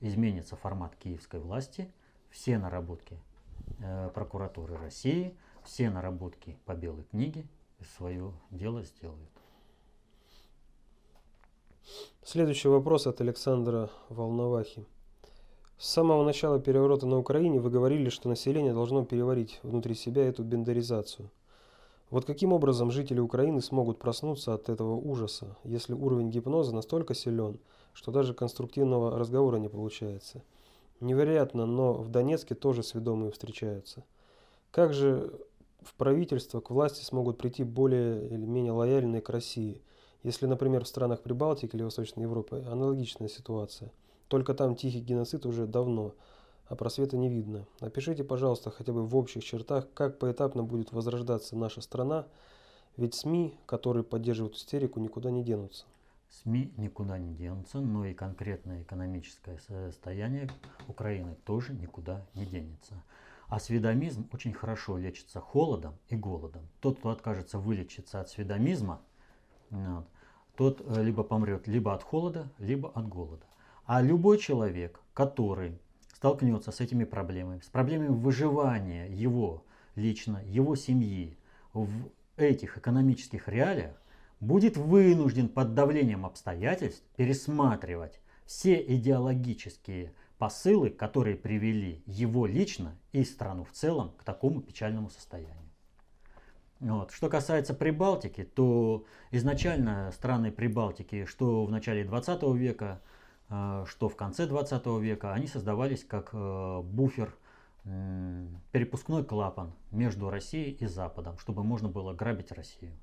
Изменится 0.00 0.56
формат 0.56 0.96
киевской 0.96 1.40
власти, 1.40 1.92
все 2.30 2.58
наработки 2.58 3.18
э, 3.78 4.10
прокуратуры 4.14 4.76
России, 4.76 5.36
все 5.62 5.90
наработки 5.90 6.58
по 6.64 6.74
белой 6.74 7.04
книге 7.04 7.46
свое 7.96 8.32
дело 8.50 8.82
сделают. 8.82 9.30
Следующий 12.24 12.68
вопрос 12.68 13.06
от 13.06 13.20
Александра 13.20 13.90
Волновахи. 14.08 14.84
С 15.78 15.88
самого 15.88 16.24
начала 16.24 16.58
переворота 16.58 17.06
на 17.06 17.18
Украине 17.18 17.60
вы 17.60 17.70
говорили, 17.70 18.08
что 18.08 18.28
население 18.28 18.72
должно 18.72 19.04
переварить 19.04 19.60
внутри 19.62 19.94
себя 19.94 20.26
эту 20.26 20.42
бендеризацию. 20.42 21.30
Вот 22.10 22.24
каким 22.24 22.52
образом 22.52 22.90
жители 22.90 23.18
Украины 23.18 23.60
смогут 23.60 23.98
проснуться 23.98 24.54
от 24.54 24.68
этого 24.68 24.94
ужаса, 24.94 25.56
если 25.64 25.92
уровень 25.92 26.30
гипноза 26.30 26.74
настолько 26.74 27.14
силен, 27.14 27.58
что 27.92 28.12
даже 28.12 28.32
конструктивного 28.32 29.18
разговора 29.18 29.56
не 29.56 29.68
получается? 29.68 30.42
Невероятно, 31.00 31.66
но 31.66 31.92
в 31.94 32.08
Донецке 32.08 32.54
тоже 32.54 32.82
сведомые 32.82 33.32
встречаются. 33.32 34.04
Как 34.70 34.94
же 34.94 35.32
в 35.82 35.94
правительство 35.94 36.60
к 36.60 36.70
власти 36.70 37.02
смогут 37.04 37.38
прийти 37.38 37.64
более 37.64 38.28
или 38.28 38.46
менее 38.46 38.72
лояльные 38.72 39.20
к 39.20 39.28
России, 39.28 39.82
если, 40.22 40.46
например, 40.46 40.84
в 40.84 40.88
странах 40.88 41.22
Прибалтики 41.22 41.76
или 41.76 41.82
Восточной 41.82 42.22
Европы 42.22 42.64
аналогичная 42.66 43.28
ситуация– 43.28 43.92
только 44.28 44.54
там 44.54 44.74
тихий 44.74 45.00
геноцид 45.00 45.46
уже 45.46 45.66
давно, 45.66 46.14
а 46.68 46.76
просвета 46.76 47.16
не 47.16 47.28
видно. 47.28 47.66
Опишите, 47.80 48.24
пожалуйста, 48.24 48.70
хотя 48.70 48.92
бы 48.92 49.06
в 49.06 49.16
общих 49.16 49.44
чертах, 49.44 49.86
как 49.94 50.18
поэтапно 50.18 50.62
будет 50.62 50.92
возрождаться 50.92 51.56
наша 51.56 51.80
страна, 51.80 52.26
ведь 52.96 53.14
СМИ, 53.14 53.58
которые 53.66 54.04
поддерживают 54.04 54.56
истерику, 54.56 55.00
никуда 55.00 55.30
не 55.30 55.44
денутся. 55.44 55.84
СМИ 56.30 56.72
никуда 56.76 57.18
не 57.18 57.34
денутся, 57.34 57.80
но 57.80 58.04
и 58.04 58.14
конкретное 58.14 58.82
экономическое 58.82 59.58
состояние 59.58 60.50
Украины 60.88 61.36
тоже 61.44 61.72
никуда 61.72 62.26
не 62.34 62.46
денется. 62.46 63.02
А 63.48 63.60
сведомизм 63.60 64.28
очень 64.32 64.52
хорошо 64.52 64.98
лечится 64.98 65.40
холодом 65.40 65.94
и 66.08 66.16
голодом. 66.16 66.66
Тот, 66.80 66.98
кто 66.98 67.10
откажется 67.10 67.58
вылечиться 67.58 68.20
от 68.20 68.28
сведомизма, 68.28 69.00
тот 70.56 70.82
э, 70.84 71.02
либо 71.02 71.22
помрет 71.22 71.68
либо 71.68 71.94
от 71.94 72.02
холода, 72.02 72.50
либо 72.58 72.90
от 72.90 73.06
голода. 73.06 73.44
А 73.84 74.02
любой 74.02 74.38
человек, 74.38 75.00
который 75.14 75.78
столкнется 76.16 76.72
с 76.72 76.80
этими 76.80 77.04
проблемами, 77.04 77.60
с 77.60 77.68
проблемами 77.68 78.08
выживания 78.08 79.06
его 79.06 79.66
лично, 79.96 80.42
его 80.46 80.74
семьи 80.74 81.36
в 81.74 81.90
этих 82.38 82.78
экономических 82.78 83.48
реалиях, 83.48 84.00
будет 84.40 84.78
вынужден 84.78 85.50
под 85.50 85.74
давлением 85.74 86.24
обстоятельств 86.24 87.04
пересматривать 87.16 88.18
все 88.46 88.80
идеологические 88.80 90.14
посылы, 90.38 90.88
которые 90.88 91.36
привели 91.36 92.02
его 92.06 92.46
лично 92.46 92.96
и 93.12 93.22
страну 93.22 93.64
в 93.64 93.72
целом 93.72 94.12
к 94.16 94.24
такому 94.24 94.62
печальному 94.62 95.10
состоянию. 95.10 95.70
Вот. 96.80 97.10
Что 97.10 97.28
касается 97.28 97.74
Прибалтики, 97.74 98.44
то 98.44 99.04
изначально 99.32 100.10
страны 100.12 100.50
Прибалтики, 100.50 101.26
что 101.26 101.66
в 101.66 101.70
начале 101.70 102.04
20 102.04 102.42
века, 102.54 103.02
что 103.48 104.08
в 104.08 104.16
конце 104.16 104.46
20 104.46 104.86
века, 105.00 105.32
они 105.32 105.46
создавались 105.46 106.04
как 106.04 106.30
э, 106.32 106.80
буфер, 106.82 107.34
перепускной 108.72 109.24
клапан 109.24 109.72
между 109.92 110.28
Россией 110.28 110.72
и 110.72 110.86
Западом, 110.86 111.38
чтобы 111.38 111.62
можно 111.62 111.88
было 111.88 112.12
грабить 112.12 112.50
Россию. 112.50 112.96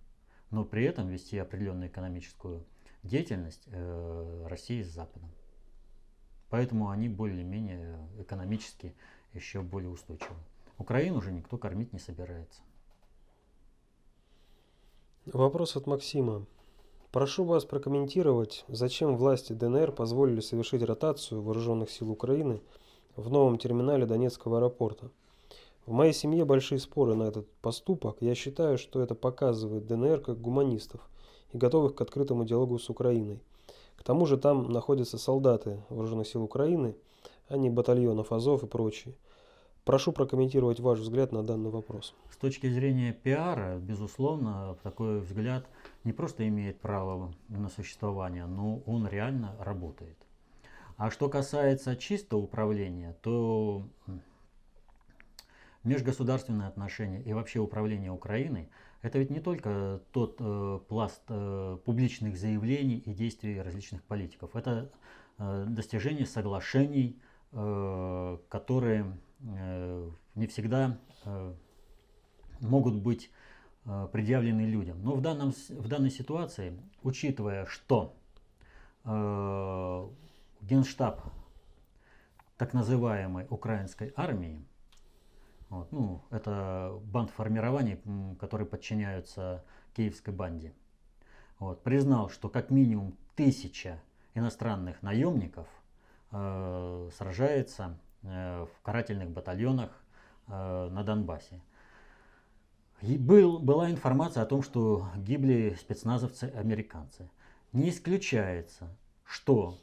Но 0.52 0.66
при 0.66 0.84
этом 0.84 1.08
вести 1.08 1.38
определенную 1.38 1.88
экономическую 1.88 2.66
деятельность 3.02 3.64
э, 3.68 4.46
России 4.50 4.82
с 4.84 4.90
Западом. 4.92 5.30
Поэтому 6.50 6.90
они 6.90 7.08
более-менее 7.08 7.98
экономически 8.20 8.94
еще 9.34 9.62
более 9.62 9.90
устойчивы. 9.90 10.36
Украину 10.78 11.18
уже 11.18 11.32
никто 11.32 11.58
кормить 11.58 11.94
не 11.94 12.00
собирается. 12.00 12.62
Вопрос 15.26 15.78
от 15.78 15.88
Максима. 15.88 16.46
Прошу 17.14 17.44
вас 17.44 17.64
прокомментировать, 17.64 18.66
зачем 18.68 19.18
власти 19.18 19.54
ДНР 19.54 19.92
позволили 19.92 20.40
совершить 20.40 20.82
ротацию 20.82 21.44
вооруженных 21.44 21.92
сил 21.92 22.10
Украины 22.10 22.60
в 23.16 23.30
новом 23.30 23.60
терминале 23.60 24.08
Донецкого 24.08 24.58
аэропорта. 24.58 25.12
В 25.86 25.92
моей 25.92 26.12
семье 26.12 26.44
большие 26.44 26.80
споры 26.80 27.14
на 27.14 27.26
этот 27.26 27.48
поступок. 27.62 28.18
Я 28.20 28.34
считаю, 28.34 28.80
что 28.80 29.00
это 29.00 29.14
показывает 29.14 29.86
ДНР 29.86 30.22
как 30.22 30.42
гуманистов 30.42 31.08
и 31.52 31.58
готовых 31.60 31.94
к 31.94 32.02
открытому 32.02 32.46
диалогу 32.46 32.80
с 32.80 32.90
Украиной. 32.90 33.40
К 33.96 34.02
тому 34.02 34.26
же 34.26 34.38
там 34.38 34.72
находятся 34.72 35.20
солдаты 35.20 35.84
вооруженных 35.90 36.28
сил 36.28 36.42
Украины, 36.42 36.96
а 37.48 37.58
не 37.58 37.70
батальонов 37.70 38.32
Азов 38.32 38.64
и 38.64 38.66
прочие. 38.66 39.14
Прошу 39.86 40.14
прокомментировать 40.14 40.80
ваш 40.80 41.00
взгляд 41.00 41.34
на 41.34 41.44
данный 41.44 41.70
вопрос. 41.70 42.16
С 42.32 42.38
точки 42.38 42.70
зрения 42.70 43.12
пиара, 43.12 43.78
безусловно, 43.80 44.78
такой 44.82 45.20
взгляд 45.20 45.68
не 46.06 46.14
просто 46.14 46.48
имеет 46.48 46.80
право 46.80 47.34
на 47.50 47.68
существование, 47.68 48.46
но 48.46 48.78
он 48.86 49.06
реально 49.08 49.58
работает. 49.60 50.16
А 50.96 51.12
что 51.12 51.28
касается 51.28 51.98
чистого 51.98 52.40
управления, 52.40 53.18
то 53.22 53.86
межгосударственные 55.84 56.70
отношения 56.70 57.22
и 57.22 57.34
вообще 57.34 57.60
управление 57.60 58.12
Украиной 58.12 58.70
это 59.02 59.20
ведь 59.20 59.32
не 59.32 59.42
только 59.42 60.00
тот 60.14 60.38
э, 60.40 60.80
пласт 60.88 61.24
э, 61.28 61.78
публичных 61.84 62.38
заявлений 62.38 63.00
и 63.00 63.14
действий 63.14 63.62
различных 63.62 64.02
политиков. 64.04 64.56
Это 64.56 64.90
э, 65.40 65.66
достижение 65.68 66.26
соглашений, 66.26 67.20
э, 67.52 68.38
которые 68.48 69.18
не 69.44 70.48
всегда 70.48 70.98
э, 71.26 71.54
могут 72.62 72.96
быть 72.96 73.30
э, 73.86 74.08
предъявлены 74.12 74.62
людям. 74.62 75.04
Но 75.04 75.16
в, 75.16 75.22
данном, 75.22 75.52
в 75.52 75.88
данной 75.88 76.12
ситуации, 76.12 76.80
учитывая, 77.04 77.66
что 77.66 78.16
генштаб 80.62 81.22
так 82.58 82.74
называемой 82.74 83.46
украинской 83.50 84.14
армии, 84.16 84.64
вот, 85.68 85.92
ну, 85.92 86.22
это 86.30 87.02
банд 87.04 87.30
формирований, 87.30 88.00
которые 88.40 88.66
подчиняются 88.66 89.66
киевской 89.94 90.34
банде, 90.34 90.74
вот, 91.60 91.84
признал, 91.84 92.30
что 92.30 92.48
как 92.48 92.70
минимум 92.70 93.18
тысяча 93.36 94.00
иностранных 94.36 95.02
наемников 95.02 95.68
э, 96.32 97.10
сражается 97.18 97.98
Э, 97.98 98.03
в 98.24 98.70
карательных 98.82 99.30
батальонах 99.30 99.92
э, 100.48 100.90
на 100.90 101.04
Донбассе. 101.04 101.62
И 103.02 103.18
был, 103.18 103.60
была 103.60 103.92
информация 103.92 104.44
о 104.44 104.46
том, 104.46 104.64
что 104.64 105.10
гибли 105.18 105.76
спецназовцы-американцы. 105.80 107.30
Не 107.74 107.90
исключается, 107.90 108.96
что 109.26 109.78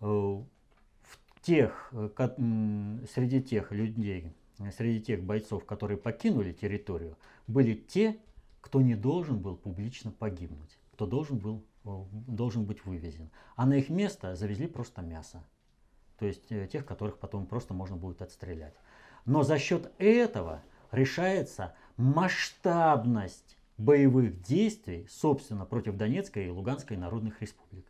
э, 0.00 0.04
в 0.04 1.40
тех, 1.40 1.92
среди 3.14 3.42
тех 3.42 3.72
людей, 3.72 4.34
среди 4.76 5.00
тех 5.00 5.24
бойцов, 5.24 5.64
которые 5.64 5.96
покинули 5.96 6.52
территорию, 6.52 7.16
были 7.46 7.74
те, 7.74 8.18
кто 8.60 8.82
не 8.82 8.94
должен 8.94 9.38
был 9.38 9.56
публично 9.56 10.10
погибнуть, 10.10 10.78
кто 10.92 11.06
должен 11.06 11.38
был 11.38 11.64
должен 11.82 12.66
быть 12.66 12.84
вывезен. 12.84 13.30
А 13.56 13.64
на 13.64 13.72
их 13.74 13.88
место 13.88 14.36
завезли 14.36 14.66
просто 14.66 15.00
мясо 15.00 15.42
то 16.20 16.26
есть 16.26 16.52
э, 16.52 16.68
тех, 16.70 16.84
которых 16.84 17.18
потом 17.18 17.46
просто 17.46 17.72
можно 17.72 17.96
будет 17.96 18.20
отстрелять. 18.20 18.74
Но 19.24 19.42
за 19.42 19.58
счет 19.58 19.90
этого 19.96 20.60
решается 20.92 21.74
масштабность 21.96 23.56
боевых 23.78 24.42
действий, 24.42 25.06
собственно, 25.08 25.64
против 25.64 25.96
Донецкой 25.96 26.46
и 26.46 26.50
Луганской 26.50 26.98
народных 26.98 27.40
республик. 27.40 27.86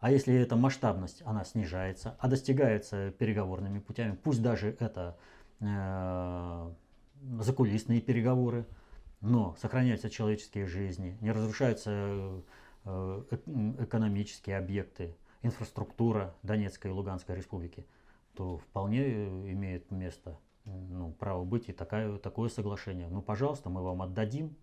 А 0.00 0.10
если 0.10 0.34
эта 0.34 0.56
масштабность, 0.56 1.22
она 1.24 1.44
снижается, 1.44 2.16
а 2.18 2.26
достигается 2.26 3.12
переговорными 3.12 3.78
путями, 3.78 4.18
пусть 4.20 4.42
даже 4.42 4.76
это 4.80 5.16
э, 5.60 6.70
закулисные 7.38 8.00
переговоры, 8.00 8.66
но 9.20 9.54
сохраняются 9.60 10.10
человеческие 10.10 10.66
жизни, 10.66 11.16
не 11.20 11.30
разрушаются 11.30 11.90
э, 11.92 12.40
э 12.86 13.36
экономические 13.78 14.58
объекты, 14.58 15.14
инфраструктура 15.46 16.34
Донецкой 16.42 16.90
и 16.90 16.94
Луганской 16.94 17.36
республики, 17.36 17.86
то 18.34 18.58
вполне 18.58 19.02
э, 19.02 19.52
имеет 19.52 19.90
место 19.90 20.38
ну, 20.64 21.12
право 21.12 21.44
быть 21.44 21.68
и 21.68 21.72
такое, 21.72 22.18
такое 22.18 22.48
соглашение. 22.48 23.08
Ну, 23.08 23.22
пожалуйста, 23.22 23.70
мы 23.70 23.82
вам 23.82 24.02
отдадим 24.02 24.56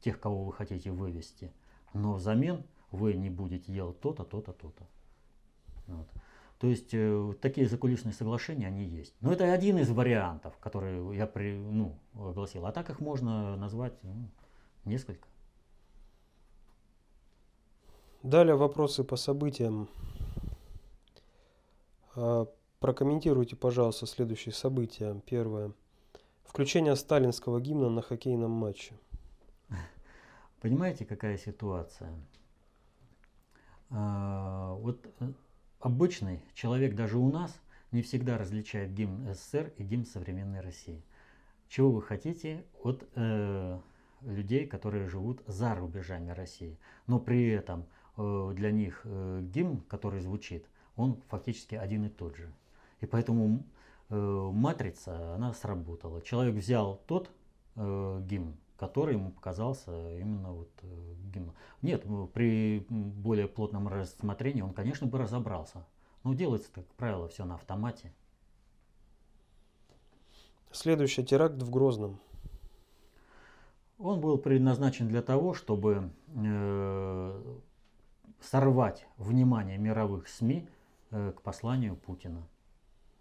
тех, 0.00 0.20
кого 0.20 0.44
вы 0.44 0.52
хотите 0.52 0.90
вывести, 0.90 1.52
но 1.92 2.14
взамен 2.14 2.64
вы 2.90 3.14
не 3.14 3.30
будете 3.30 3.72
делать 3.72 4.00
то-то, 4.00 4.24
то-то, 4.24 4.52
то-то. 4.52 4.86
Вот. 5.86 6.08
То 6.58 6.66
есть 6.66 6.90
э, 6.92 7.34
такие 7.40 7.66
закулисные 7.66 8.12
соглашения, 8.12 8.66
они 8.66 8.84
есть. 8.84 9.14
Но 9.20 9.32
это 9.32 9.50
один 9.52 9.78
из 9.78 9.90
вариантов, 9.90 10.56
которые 10.58 11.16
я 11.16 11.26
при, 11.26 11.56
ну, 11.58 11.98
огласил. 12.14 12.66
А 12.66 12.72
так 12.72 12.90
их 12.90 13.00
можно 13.00 13.56
назвать 13.56 13.94
ну, 14.02 14.28
несколько. 14.84 15.26
Далее 18.22 18.56
вопросы 18.56 19.02
по 19.02 19.16
событиям 19.16 19.88
прокомментируйте, 22.80 23.56
пожалуйста, 23.56 24.06
следующие 24.06 24.52
события. 24.52 25.20
Первое. 25.26 25.72
Включение 26.44 26.96
сталинского 26.96 27.60
гимна 27.60 27.90
на 27.90 28.02
хоккейном 28.02 28.50
матче. 28.50 28.94
Понимаете, 30.60 31.04
какая 31.04 31.38
ситуация? 31.38 32.12
А, 33.90 34.74
вот 34.74 35.06
э, 35.20 35.32
обычный 35.78 36.42
человек 36.54 36.94
даже 36.94 37.18
у 37.18 37.30
нас 37.30 37.56
не 37.92 38.02
всегда 38.02 38.36
различает 38.36 38.92
гимн 38.92 39.32
СССР 39.32 39.72
и 39.76 39.84
гимн 39.84 40.04
современной 40.04 40.60
России. 40.60 41.02
Чего 41.68 41.92
вы 41.92 42.02
хотите 42.02 42.64
от 42.82 43.08
э, 43.14 43.80
людей, 44.22 44.66
которые 44.66 45.08
живут 45.08 45.42
за 45.46 45.74
рубежами 45.74 46.30
России, 46.30 46.78
но 47.06 47.20
при 47.20 47.48
этом 47.48 47.86
э, 48.16 48.52
для 48.54 48.70
них 48.70 49.02
э, 49.04 49.40
гимн, 49.42 49.80
который 49.82 50.20
звучит– 50.20 50.66
он 51.00 51.20
фактически 51.28 51.74
один 51.74 52.04
и 52.04 52.08
тот 52.08 52.36
же. 52.36 52.52
И 53.00 53.06
поэтому 53.06 53.64
э, 54.08 54.14
матрица, 54.52 55.34
она 55.34 55.52
сработала. 55.54 56.22
Человек 56.22 56.54
взял 56.54 57.00
тот 57.06 57.30
э, 57.76 58.22
гимн, 58.24 58.56
который 58.76 59.14
ему 59.14 59.30
показался 59.30 60.18
именно 60.18 60.52
вот 60.52 60.70
э, 60.82 61.14
гимн. 61.32 61.52
Нет, 61.82 62.04
при 62.32 62.86
более 62.88 63.48
плотном 63.48 63.88
рассмотрении 63.88 64.62
он, 64.62 64.72
конечно, 64.72 65.06
бы 65.06 65.18
разобрался. 65.18 65.86
Но 66.22 66.34
делается, 66.34 66.70
как 66.72 66.86
правило, 66.94 67.28
все 67.28 67.44
на 67.44 67.54
автомате. 67.54 68.12
Следующий 70.72 71.24
теракт 71.24 71.60
в 71.62 71.70
Грозном. 71.70 72.20
Он 73.98 74.20
был 74.20 74.38
предназначен 74.38 75.08
для 75.08 75.20
того, 75.20 75.52
чтобы 75.52 76.10
э, 76.28 77.58
сорвать 78.40 79.06
внимание 79.16 79.78
мировых 79.78 80.28
СМИ 80.28 80.68
к 81.10 81.42
посланию 81.42 81.96
Путина, 81.96 82.46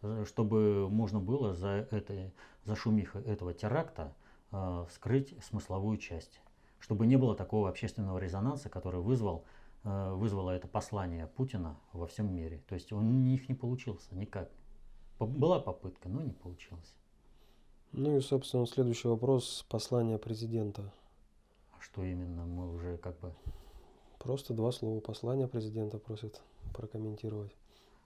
э, 0.02 0.26
чтобы 0.28 0.90
можно 0.90 1.20
было 1.20 1.54
за, 1.54 1.88
это, 1.92 2.32
за 2.64 2.76
шумихой 2.76 3.24
этого 3.24 3.54
теракта 3.54 4.14
э, 4.52 4.86
скрыть 4.92 5.36
смысловую 5.44 5.98
часть, 5.98 6.42
чтобы 6.80 7.08
не 7.08 7.18
было 7.18 7.36
такого 7.36 7.70
общественного 7.70 8.20
резонанса, 8.20 8.70
который 8.70 9.02
вызвал 9.02 9.46
э, 9.84 10.14
вызвало 10.14 10.52
это 10.52 10.68
послание 10.68 11.28
Путина 11.28 11.78
во 11.94 12.08
всем 12.08 12.34
мире. 12.34 12.62
То 12.68 12.76
есть 12.76 12.94
он 12.94 13.08
у 13.08 13.12
них 13.12 13.50
не 13.50 13.56
получился 13.56 14.16
никак. 14.16 14.50
Была 15.20 15.60
попытка, 15.60 16.08
но 16.08 16.22
не 16.22 16.32
получилось. 16.32 16.96
Ну 17.92 18.18
и, 18.18 18.22
собственно, 18.22 18.66
следующий 18.68 19.08
вопрос. 19.08 19.66
Послание 19.68 20.18
президента. 20.18 20.94
А 21.72 21.82
что 21.82 22.04
именно? 22.04 22.46
Мы 22.46 22.72
уже 22.74 22.98
как 22.98 23.20
бы... 23.20 23.34
Просто 24.20 24.54
два 24.54 24.72
слова. 24.72 25.00
Послание 25.00 25.48
президента 25.48 25.98
просят 25.98 26.42
прокомментировать. 26.74 27.52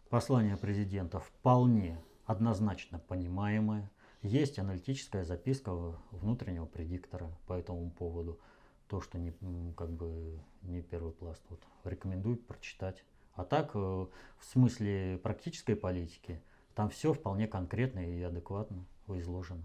Послание 0.10 0.58
президента 0.58 1.20
вполне 1.20 2.00
однозначно 2.26 3.00
понимаемое. 3.00 3.92
Есть 4.22 4.60
аналитическая 4.60 5.26
записка 5.26 5.74
внутреннего 6.12 6.66
предиктора 6.66 7.30
по 7.48 7.54
этому 7.54 7.92
поводу. 7.92 8.39
То, 8.88 9.02
что 9.02 9.18
не, 9.18 9.34
как 9.76 9.92
бы 9.92 10.39
не 10.62 10.82
первый 10.82 11.12
пласт. 11.12 11.42
Вот, 11.50 11.60
рекомендую 11.84 12.38
прочитать. 12.38 13.04
А 13.34 13.44
так, 13.44 13.72
э, 13.74 13.80
в 13.80 14.46
смысле 14.46 15.20
практической 15.24 15.76
политики, 15.76 16.42
там 16.76 16.89
все 16.89 17.13
вполне 17.13 17.48
конкретно 17.48 18.00
и 18.00 18.22
адекватно 18.22 18.86
изложено. 19.08 19.63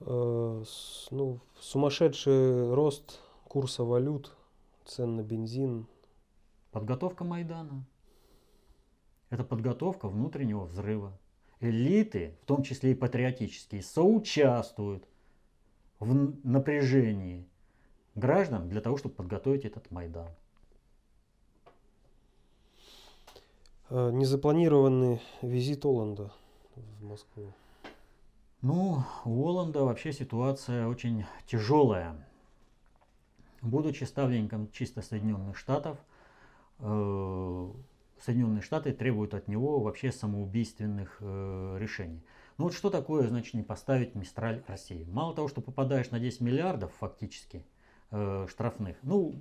Э, 0.00 0.64
ну, 1.10 1.40
сумасшедший 1.60 2.72
рост 2.74 3.20
курса 3.44 3.84
валют, 3.84 4.36
цен 4.84 5.16
на 5.16 5.22
бензин. 5.22 5.86
Подготовка 6.74 7.22
Майдана. 7.22 7.84
Это 9.30 9.44
подготовка 9.44 10.08
внутреннего 10.08 10.64
взрыва. 10.64 11.16
Элиты, 11.60 12.34
в 12.42 12.46
том 12.46 12.64
числе 12.64 12.90
и 12.90 12.94
патриотические, 12.96 13.80
соучаствуют 13.80 15.06
в 16.00 16.12
напряжении 16.44 17.46
граждан 18.16 18.68
для 18.68 18.80
того, 18.80 18.96
чтобы 18.96 19.14
подготовить 19.14 19.64
этот 19.64 19.88
Майдан. 19.92 20.28
А, 23.88 24.10
незапланированный 24.10 25.22
визит 25.42 25.84
Оланда 25.84 26.32
в 26.74 27.04
Москву. 27.04 27.52
Ну, 28.62 29.04
у 29.24 29.46
Оланда 29.48 29.84
вообще 29.84 30.12
ситуация 30.12 30.88
очень 30.88 31.24
тяжелая. 31.46 32.16
Будучи 33.62 34.02
ставленником 34.02 34.72
чисто 34.72 35.02
Соединенных 35.02 35.56
Штатов, 35.56 35.98
Соединенные 36.78 38.62
Штаты 38.62 38.92
требуют 38.92 39.34
от 39.34 39.48
него 39.48 39.80
вообще 39.80 40.10
самоубийственных 40.10 41.18
э, 41.20 41.76
решений. 41.78 42.24
Ну 42.56 42.64
вот 42.64 42.74
что 42.74 42.88
такое, 42.88 43.28
значит, 43.28 43.52
не 43.52 43.62
поставить 43.62 44.14
Мистраль 44.14 44.64
России? 44.66 45.04
Мало 45.10 45.34
того, 45.34 45.48
что 45.48 45.60
попадаешь 45.60 46.10
на 46.10 46.18
10 46.18 46.40
миллиардов 46.40 46.90
фактически 46.98 47.66
э, 48.10 48.46
штрафных, 48.48 48.96
ну, 49.02 49.34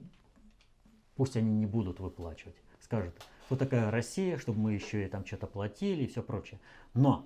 пусть 1.16 1.38
они 1.38 1.52
не 1.52 1.66
будут 1.66 2.02
выплачивать. 2.02 2.58
Скажут, 2.82 3.16
что 3.46 3.56
такая 3.56 3.90
Россия, 3.90 4.38
чтобы 4.38 4.60
мы 4.60 4.74
еще 4.74 5.06
и 5.06 5.08
там 5.08 5.26
что-то 5.26 5.48
платили 5.48 6.04
и 6.04 6.08
все 6.08 6.22
прочее. 6.22 6.60
Но 6.94 7.26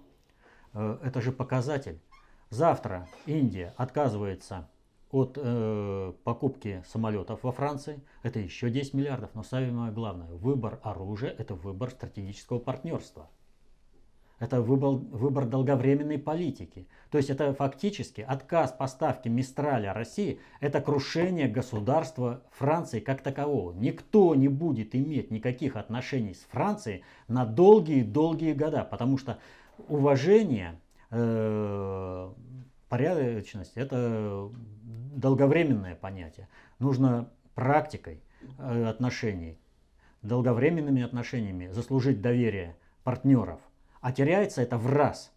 э, 0.73 0.99
это 1.03 1.21
же 1.21 1.31
показатель. 1.31 1.99
Завтра 2.51 3.07
Индия 3.25 3.73
отказывается 3.77 4.69
от 5.11 5.37
э, 5.41 6.13
покупки 6.23 6.83
самолетов 6.87 7.43
во 7.43 7.51
Франции, 7.51 8.01
это 8.23 8.39
еще 8.39 8.69
10 8.69 8.93
миллиардов. 8.93 9.31
Но 9.33 9.43
самое 9.43 9.91
главное, 9.91 10.27
выбор 10.27 10.79
оружия– 10.83 11.33
это 11.37 11.55
выбор 11.55 11.91
стратегического 11.91 12.59
партнерства. 12.59 13.29
Это 14.39 14.61
выбор, 14.61 14.91
выбор 14.91 15.45
долговременной 15.45 16.19
политики. 16.19 16.87
То 17.09 17.17
есть 17.17 17.31
это 17.31 17.53
фактически 17.53 18.21
отказ 18.21 18.71
поставки 18.71 19.27
Мистраля 19.27 19.93
России, 19.93 20.39
это 20.59 20.79
крушение 20.79 21.47
государства 21.47 22.43
Франции 22.51 22.99
как 22.99 23.23
такового. 23.23 23.73
Никто 23.73 24.35
не 24.35 24.47
будет 24.47 24.93
иметь 24.93 25.31
никаких 25.31 25.75
отношений 25.75 26.35
с 26.35 26.41
Францией 26.51 27.03
на 27.27 27.45
долгие-долгие 27.45 28.53
года, 28.53 28.83
потому 28.83 29.17
что 29.17 29.39
уважение, 29.87 30.79
э, 31.09 32.31
порядочность– 32.89 33.73
это 33.75 34.51
долговременное 35.17 35.95
понятие. 35.95 36.47
Нужно 36.79 37.29
практикой 37.55 38.21
э, 38.59 38.85
отношений, 38.85 39.57
долговременными 40.21 41.01
отношениями 41.01 41.69
заслужить 41.71 42.21
доверие 42.21 42.75
партнеров. 43.03 43.59
А 43.99 44.11
теряется 44.11 44.61
это 44.61 44.77
в 44.77 44.87
раз. 44.87 45.31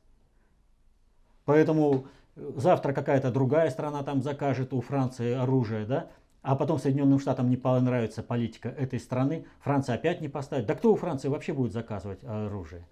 Поэтому 1.47 2.07
э, 2.37 2.53
завтра 2.57 2.93
какая-то 2.93 3.33
другая 3.33 3.71
страна 3.71 4.03
там 4.03 4.23
закажет 4.23 4.73
у 4.75 4.83
Франции 4.83 5.33
оружие, 5.33 5.87
да, 5.87 6.11
а 6.43 6.57
потом 6.57 6.79
Соединенным 6.79 7.19
Штатам 7.19 7.49
не 7.49 7.57
понравится 7.57 8.23
политика 8.23 8.69
этой 8.69 9.01
страны, 9.01 9.47
Франция 9.61 9.95
опять 9.95 10.21
не 10.21 10.29
поставит. 10.29 10.67
Да 10.67 10.75
кто 10.75 10.93
у 10.93 10.97
Франции 10.97 11.29
вообще 11.29 11.53
будет 11.53 11.73
заказывать 11.73 12.23
оружие? 12.25 12.87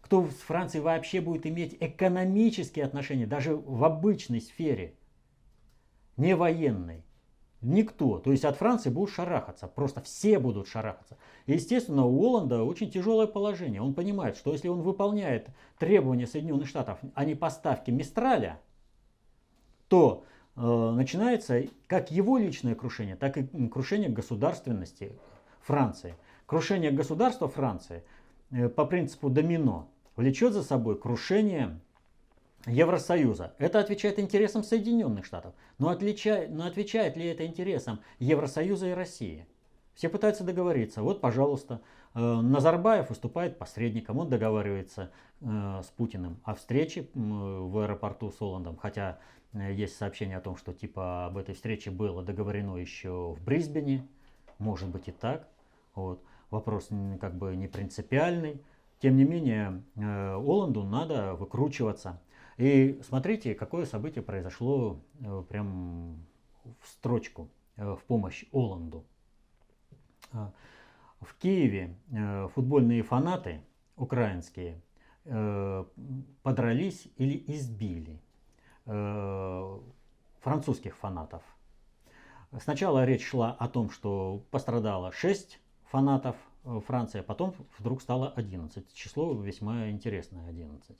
Кто 0.00 0.26
с 0.26 0.40
Францией 0.40 0.82
вообще 0.82 1.20
будет 1.20 1.46
иметь 1.46 1.76
экономические 1.80 2.84
отношения, 2.84 3.26
даже 3.26 3.56
в 3.56 3.84
обычной 3.84 4.40
сфере? 4.40 4.94
Не 6.16 6.34
военный, 6.36 7.04
никто. 7.62 8.18
То 8.18 8.32
есть 8.32 8.44
от 8.44 8.56
Франции 8.56 8.90
будут 8.90 9.10
шарахаться, 9.10 9.68
просто 9.68 10.00
все 10.00 10.38
будут 10.38 10.68
шарахаться. 10.68 11.16
И, 11.46 11.52
естественно, 11.52 12.04
у 12.04 12.24
Оланда 12.24 12.62
очень 12.62 12.90
тяжелое 12.90 13.26
положение. 13.26 13.80
Он 13.80 13.94
понимает, 13.94 14.36
что 14.36 14.52
если 14.52 14.68
он 14.68 14.82
выполняет 14.82 15.48
требования 15.78 16.26
Соединенных 16.26 16.68
Штатов 16.68 16.98
о 17.14 17.24
непоставке 17.24 17.92
Мистраля, 17.92 18.60
то 19.88 20.24
э, 20.56 20.60
начинается 20.60 21.64
как 21.86 22.10
его 22.10 22.38
личное 22.38 22.74
крушение, 22.74 23.16
так 23.16 23.36
и 23.38 23.68
крушение 23.68 24.10
государственности 24.10 25.12
Франции. 25.60 26.16
Крушение 26.46 26.90
государства 26.90 27.48
Франции 27.48 28.02
э, 28.50 28.68
по 28.68 28.84
принципу 28.84 29.30
домино 29.30 29.88
влечет 30.16 30.52
за 30.52 30.62
собой 30.62 30.98
крушение 30.98 31.78
Евросоюза. 32.66 33.54
Это 33.58 33.80
отвечает 33.80 34.18
интересам 34.18 34.62
Соединенных 34.62 35.24
Штатов. 35.24 35.54
Но, 35.78 35.88
отличает, 35.88 36.50
но 36.50 36.66
отвечает 36.66 37.16
ли 37.16 37.26
это 37.26 37.44
интересам 37.44 38.00
Евросоюза 38.18 38.88
и 38.88 38.92
России? 38.92 39.46
Все 39.94 40.08
пытаются 40.08 40.44
договориться. 40.44 41.02
Вот, 41.02 41.20
пожалуйста, 41.20 41.80
э, 42.14 42.18
Назарбаев 42.20 43.10
выступает 43.10 43.58
посредником, 43.58 44.18
он 44.18 44.28
договаривается 44.28 45.10
э, 45.40 45.80
с 45.82 45.86
Путиным 45.88 46.40
о 46.44 46.54
встрече 46.54 47.08
в 47.14 47.78
аэропорту 47.78 48.30
с 48.30 48.40
Оландом. 48.40 48.76
Хотя 48.76 49.18
э, 49.52 49.72
есть 49.74 49.96
сообщение 49.96 50.38
о 50.38 50.40
том, 50.40 50.56
что 50.56 50.72
типа 50.72 51.26
об 51.26 51.36
этой 51.36 51.54
встрече 51.54 51.90
было 51.90 52.22
договорено 52.22 52.76
еще 52.76 53.34
в 53.38 53.44
Брисбене. 53.44 54.06
Может 54.58 54.88
быть 54.88 55.08
и 55.08 55.12
так. 55.12 55.48
Вот. 55.94 56.22
Вопрос 56.50 56.90
как 57.20 57.36
бы 57.36 57.56
не 57.56 57.66
принципиальный. 57.66 58.62
Тем 59.00 59.16
не 59.16 59.24
менее, 59.24 59.82
Оланду 59.96 60.84
надо 60.84 61.34
выкручиваться. 61.34 62.20
И 62.58 63.00
смотрите, 63.02 63.54
какое 63.54 63.86
событие 63.86 64.22
произошло 64.22 65.00
э, 65.20 65.44
прям 65.48 66.24
в 66.80 66.88
строчку 66.88 67.48
э, 67.76 67.94
в 67.94 68.02
помощь 68.04 68.44
Оланду. 68.52 69.04
А, 70.32 70.52
в 71.20 71.34
Киеве 71.36 71.96
э, 72.10 72.48
футбольные 72.54 73.02
фанаты 73.02 73.60
украинские 73.96 74.80
подрались 76.42 77.06
или 77.16 77.44
избили 77.46 78.18
французских 80.40 80.96
фанатов. 80.96 81.44
Сначала 82.58 83.04
речь 83.04 83.24
шла 83.24 83.52
о 83.52 83.68
том, 83.68 83.88
что 83.90 84.42
пострадало 84.50 85.12
6 85.12 85.60
фанатов 85.84 86.34
Франции, 86.64 87.20
а 87.20 87.22
потом 87.22 87.54
вдруг 87.78 88.02
стало 88.02 88.30
11. 88.30 88.92
Число 88.94 89.32
весьма 89.40 89.90
интересное 89.90 90.48
11. 90.48 90.96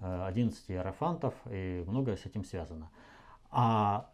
11 0.00 0.70
иерофантов, 0.70 1.34
и 1.50 1.84
многое 1.86 2.16
с 2.16 2.24
этим 2.26 2.44
связано. 2.44 2.90
А 3.50 4.10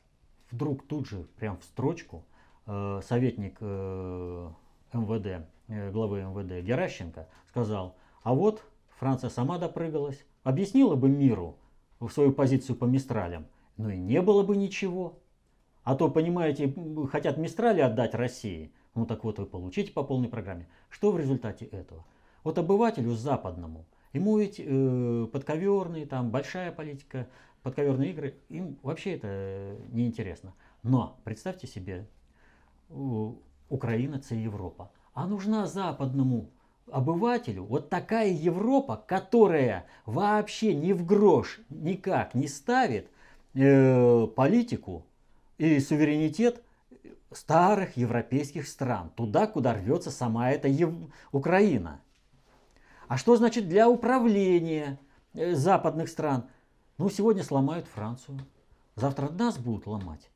вдруг 0.50 0.86
тут 0.86 1.06
же, 1.06 1.24
прям 1.38 1.58
в 1.58 1.64
строчку, 1.64 2.24
э, 2.66 3.00
советник 3.04 3.56
э, 3.60 4.50
МВД, 4.92 5.46
э, 5.68 5.90
главы 5.90 6.22
МВД 6.22 6.64
Геращенко 6.64 7.28
сказал, 7.48 7.96
а 8.22 8.34
вот 8.34 8.62
Франция 8.98 9.30
сама 9.30 9.58
допрыгалась, 9.58 10.24
объяснила 10.42 10.96
бы 10.96 11.08
миру 11.08 11.56
в 12.00 12.08
свою 12.08 12.32
позицию 12.32 12.76
по 12.76 12.84
Мистралям, 12.84 13.46
но 13.76 13.90
и 13.90 13.98
не 13.98 14.20
было 14.22 14.42
бы 14.42 14.56
ничего. 14.56 15.18
А 15.84 15.94
то, 15.94 16.10
понимаете, 16.10 16.74
хотят 17.12 17.36
Мистрали 17.36 17.80
отдать 17.80 18.14
России, 18.14 18.72
ну 18.94 19.06
так 19.06 19.22
вот 19.22 19.38
вы 19.38 19.46
получите 19.46 19.92
по 19.92 20.02
полной 20.02 20.28
программе. 20.28 20.68
Что 20.88 21.12
в 21.12 21.18
результате 21.18 21.66
этого? 21.66 22.04
Вот 22.42 22.58
обывателю 22.58 23.12
западному– 23.12 23.84
Ему 24.16 24.38
ведь 24.38 24.58
э, 24.58 25.28
подковерные, 25.30 26.06
там 26.06 26.30
большая 26.30 26.72
политика, 26.72 27.26
подковерные 27.62 28.12
игры, 28.12 28.34
им 28.48 28.78
вообще 28.82 29.16
это 29.16 29.76
не 29.90 30.06
интересно. 30.06 30.54
Но 30.82 31.20
представьте 31.22 31.66
себе, 31.66 32.06
э, 32.88 33.32
Украина 33.68 34.14
это 34.14 34.34
Европа. 34.34 34.90
А 35.12 35.26
нужна 35.26 35.66
западному 35.66 36.48
обывателю 36.90 37.64
вот 37.64 37.90
такая 37.90 38.30
Европа, 38.30 39.04
которая 39.06 39.84
вообще 40.06 40.74
ни 40.74 40.94
в 40.94 41.04
грош 41.04 41.60
никак 41.68 42.34
не 42.34 42.48
ставит 42.48 43.10
э, 43.52 44.26
политику 44.34 45.04
и 45.58 45.78
суверенитет 45.78 46.62
старых 47.32 47.98
европейских 47.98 48.66
стран, 48.66 49.10
туда, 49.14 49.46
куда 49.46 49.74
рвется 49.74 50.10
сама 50.10 50.52
эта 50.52 50.68
Ев... 50.68 50.94
Украина. 51.32 52.00
А 53.08 53.16
что 53.16 53.36
значит 53.36 53.68
для 53.68 53.88
управления 53.88 54.98
э, 55.34 55.54
западных 55.54 56.08
стран? 56.08 56.48
Ну, 56.98 57.08
сегодня 57.10 57.42
сломают 57.42 57.86
Францию, 57.86 58.38
завтра 58.94 59.28
нас 59.28 59.58
будут 59.58 59.86
ломать. 59.86 60.30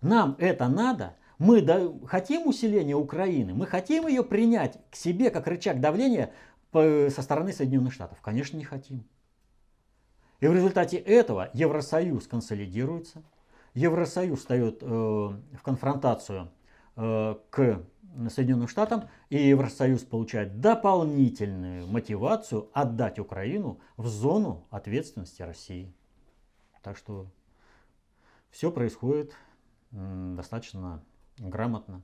Нам 0.00 0.36
это 0.38 0.68
надо? 0.68 1.16
Мы 1.38 1.66
хотим 2.06 2.46
усиления 2.46 2.94
Украины? 2.94 3.54
Мы 3.54 3.66
хотим 3.66 4.06
ее 4.06 4.22
принять 4.22 4.78
к 4.90 4.96
себе 4.96 5.30
как 5.30 5.46
рычаг 5.46 5.80
давления 5.80 6.32
по, 6.70 7.08
со 7.10 7.22
стороны 7.22 7.52
Соединенных 7.52 7.92
Штатов? 7.92 8.20
Конечно, 8.20 8.56
не 8.56 8.64
хотим. 8.64 9.04
И 10.40 10.46
в 10.46 10.52
результате 10.52 10.96
этого 10.96 11.50
Евросоюз 11.54 12.26
консолидируется, 12.26 13.22
Евросоюз 13.74 14.40
встает 14.40 14.82
э, 14.82 14.86
в 14.86 15.62
конфронтацию 15.62 16.50
э, 16.96 17.34
к 17.50 17.82
Соединенным 18.28 18.68
Штатам, 18.68 19.08
и 19.28 19.36
Евросоюз 19.36 20.02
получает 20.02 20.60
дополнительную 20.60 21.86
мотивацию 21.86 22.68
отдать 22.72 23.18
Украину 23.18 23.80
в 23.96 24.06
зону 24.08 24.66
ответственности 24.70 25.42
России. 25.42 25.92
Так 26.82 26.96
что 26.96 27.26
все 28.50 28.70
происходит 28.70 29.34
достаточно 29.90 31.02
грамотно. 31.38 32.02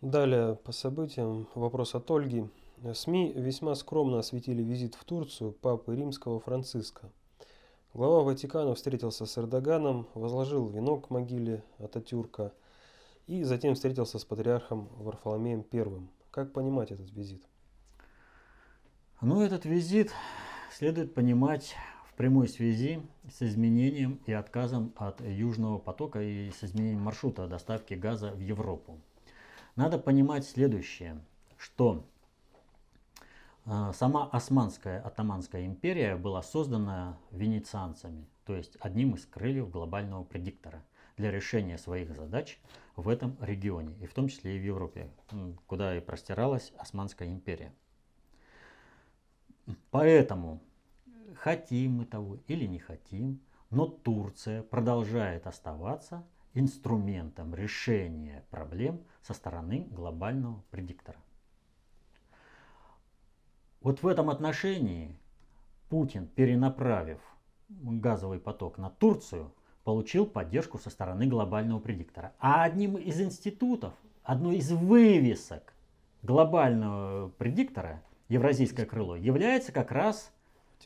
Далее 0.00 0.56
по 0.56 0.72
событиям 0.72 1.48
вопрос 1.54 1.94
от 1.94 2.10
Ольги. 2.10 2.48
СМИ 2.92 3.32
весьма 3.34 3.74
скромно 3.74 4.18
осветили 4.18 4.62
визит 4.62 4.94
в 4.94 5.04
Турцию 5.04 5.52
папы 5.52 5.96
римского 5.96 6.40
Франциска. 6.40 7.10
Глава 7.94 8.22
Ватикана 8.22 8.74
встретился 8.74 9.24
с 9.24 9.38
Эрдоганом, 9.38 10.06
возложил 10.14 10.68
венок 10.68 11.06
к 11.06 11.10
могиле 11.10 11.62
Ататюрка 11.78 12.52
и 13.26 13.42
затем 13.42 13.74
встретился 13.74 14.18
с 14.18 14.24
патриархом 14.24 14.88
Варфоломеем 14.96 15.64
I. 15.72 16.08
Как 16.30 16.52
понимать 16.52 16.90
этот 16.90 17.10
визит? 17.12 17.44
Ну, 19.20 19.42
этот 19.42 19.64
визит 19.64 20.12
следует 20.70 21.14
понимать 21.14 21.74
в 22.08 22.14
прямой 22.14 22.48
связи 22.48 23.00
с 23.30 23.42
изменением 23.42 24.20
и 24.26 24.32
отказом 24.32 24.92
от 24.96 25.20
Южного 25.20 25.78
потока 25.78 26.20
и 26.20 26.50
с 26.50 26.64
изменением 26.64 27.00
маршрута 27.00 27.46
доставки 27.46 27.94
газа 27.94 28.32
в 28.32 28.40
Европу. 28.40 29.00
Надо 29.76 29.98
понимать 29.98 30.44
следующее, 30.46 31.20
что 31.56 32.04
а, 33.64 33.92
сама 33.92 34.28
Османская 34.30 35.00
Атаманская 35.00 35.64
империя 35.64 36.16
была 36.16 36.42
создана 36.42 37.18
венецианцами, 37.30 38.26
то 38.44 38.54
есть 38.54 38.76
одним 38.80 39.14
из 39.14 39.24
крыльев 39.24 39.70
глобального 39.70 40.22
предиктора 40.24 40.84
для 41.16 41.30
решения 41.30 41.78
своих 41.78 42.14
задач 42.14 42.58
в 42.96 43.08
этом 43.08 43.36
регионе, 43.40 43.96
и 44.00 44.06
в 44.06 44.14
том 44.14 44.28
числе 44.28 44.56
и 44.56 44.60
в 44.60 44.64
Европе, 44.64 45.10
куда 45.66 45.96
и 45.96 46.00
простиралась 46.00 46.72
Османская 46.78 47.28
империя. 47.28 47.72
Поэтому 49.90 50.60
хотим 51.36 51.98
мы 51.98 52.04
того 52.04 52.38
или 52.46 52.66
не 52.66 52.78
хотим, 52.78 53.40
но 53.70 53.86
Турция 53.86 54.62
продолжает 54.62 55.46
оставаться 55.46 56.24
инструментом 56.52 57.54
решения 57.54 58.44
проблем 58.50 59.02
со 59.22 59.34
стороны 59.34 59.86
глобального 59.90 60.62
предиктора. 60.70 61.18
Вот 63.80 64.02
в 64.02 64.06
этом 64.06 64.30
отношении 64.30 65.18
Путин, 65.88 66.26
перенаправив 66.26 67.20
газовый 67.68 68.38
поток 68.38 68.78
на 68.78 68.90
Турцию, 68.90 69.52
получил 69.84 70.26
поддержку 70.26 70.78
со 70.78 70.90
стороны 70.90 71.26
глобального 71.26 71.78
предиктора. 71.78 72.32
А 72.38 72.64
одним 72.64 72.96
из 72.96 73.20
институтов, 73.20 73.94
одной 74.22 74.56
из 74.56 74.72
вывесок 74.72 75.74
глобального 76.22 77.28
предиктора, 77.38 78.02
евразийское 78.28 78.86
крыло, 78.86 79.16
является 79.16 79.72
как 79.72 79.92
раз 79.92 80.32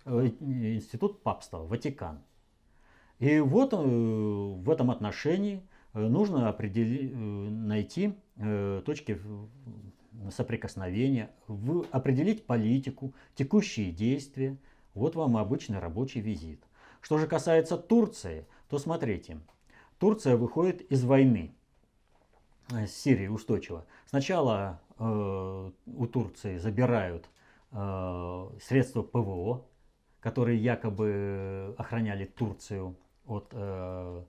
Э, 0.05 0.31
институт 0.41 1.23
папства, 1.23 1.59
Ватикан. 1.59 2.21
И 3.19 3.41
вот 3.41 3.73
э, 3.73 3.77
в 3.77 4.71
этом 4.71 4.91
отношении 4.91 5.63
э, 5.93 6.01
нужно 6.01 6.49
определить, 6.49 7.15
найти 7.15 8.15
точки 8.85 9.21
соприкосновения, 10.31 11.31
определить 11.91 12.47
политику, 12.47 13.13
текущие 13.35 13.91
действия. 13.91 14.57
Вот 14.95 15.17
вам 15.17 15.37
обычный 15.37 15.81
рабочий 15.81 16.21
визит. 16.21 16.63
Что 17.01 17.19
же 17.19 17.27
касается 17.27 17.77
Турции, 17.77 18.47
то 18.69 18.79
смотрите, 18.79 19.41
Турция 19.99 20.37
выходит 20.37 20.83
из 20.93 21.05
войны 21.05 21.55
с 22.71 22.91
Сирией 22.91 23.29
устойчиво. 23.29 23.87
Сначала 24.07 24.81
э, 24.99 25.71
у 25.87 26.07
Турции 26.07 26.59
забирают 26.59 27.29
э, 27.73 28.49
средства 28.63 29.03
ПВО, 29.03 29.65
которые 30.21 30.59
якобы 30.59 31.75
охраняли 31.79 32.27
Турцию 32.27 32.97
от 33.27 33.49
э, 33.53 34.25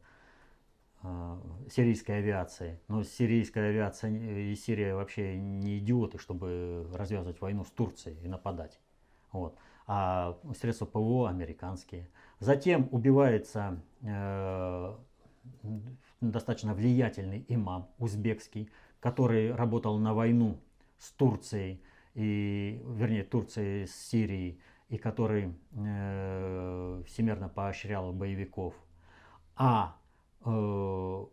э, 1.04 1.38
сирийской 1.70 2.20
авиации. 2.20 2.80
Но 2.88 3.04
сирийская 3.04 3.70
авиация 3.70 4.12
и 4.12 4.56
Сирия 4.56 4.96
вообще 4.96 5.38
не 5.38 5.80
идиоты, 5.80 6.18
чтобы 6.18 6.88
развязывать 6.94 7.42
войну 7.42 7.66
с 7.66 7.72
Турцией 7.72 8.18
и 8.24 8.28
нападать. 8.28 8.80
Вот. 9.32 9.58
А 9.92 10.38
средства 10.56 10.86
ПВО 10.86 11.30
американские. 11.30 12.08
Затем 12.40 12.88
убивается 12.92 13.82
э, 14.04 14.96
достаточно 16.22 16.76
влиятельный 16.76 17.44
имам 17.48 17.90
узбекский, 17.98 18.70
который 19.00 19.52
работал 19.52 19.98
на 19.98 20.14
войну 20.14 20.60
с 21.00 21.10
Турцией, 21.14 21.82
и, 22.14 22.80
вернее, 22.86 23.24
Турцией 23.24 23.88
с 23.88 23.96
Сирией 23.96 24.62
и 24.90 25.00
который 25.00 25.56
э, 25.72 27.04
всемирно 27.08 27.50
поощрял 27.50 28.14
боевиков. 28.14 28.76
А 29.56 29.98
э, 30.46 31.26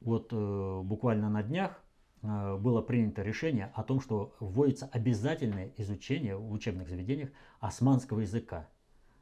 вот 0.00 0.32
э, 0.32 0.80
буквально 0.82 1.30
на 1.30 1.44
днях 1.44 1.80
было 2.24 2.82
принято 2.82 3.22
решение 3.22 3.70
о 3.74 3.82
том, 3.82 4.00
что 4.00 4.34
вводится 4.40 4.86
обязательное 4.92 5.72
изучение 5.76 6.36
в 6.36 6.50
учебных 6.52 6.88
заведениях 6.88 7.30
османского 7.60 8.20
языка. 8.20 8.68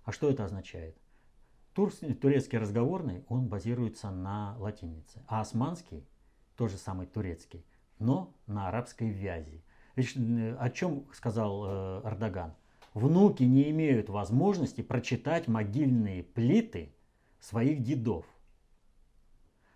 А 0.05 0.12
что 0.12 0.31
это 0.31 0.45
означает? 0.45 0.97
Тур, 1.75 1.93
турецкий 2.21 2.59
разговорный, 2.59 3.25
он 3.29 3.49
базируется 3.49 4.11
на 4.11 4.57
латинице, 4.59 5.23
а 5.27 5.41
османский, 5.41 6.07
тоже 6.57 6.77
самый 6.77 7.07
турецкий, 7.07 7.65
но 7.99 8.35
на 8.47 8.69
арабской 8.69 9.11
вязи. 9.11 9.65
Э, 9.97 10.57
о 10.59 10.71
чем 10.71 11.07
сказал 11.12 11.65
э, 11.67 12.03
Эрдоган? 12.05 12.55
внуки 12.95 13.43
не 13.43 13.71
имеют 13.71 14.09
возможности 14.09 14.83
прочитать 14.83 15.49
могильные 15.49 16.23
плиты 16.23 16.95
своих 17.41 17.83
дедов. 17.83 18.27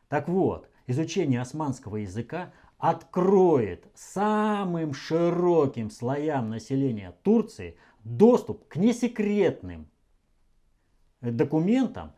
Так 0.08 0.28
вот, 0.28 0.68
изучение 0.86 1.40
османского 1.40 1.96
языка 1.96 2.52
откроет 2.78 3.86
самым 3.94 4.92
широким 4.92 5.90
слоям 5.90 6.50
населения 6.50 7.14
Турции 7.22 7.76
доступ 8.04 8.68
к 8.68 8.76
несекретным 8.76 9.88
документам 11.20 12.12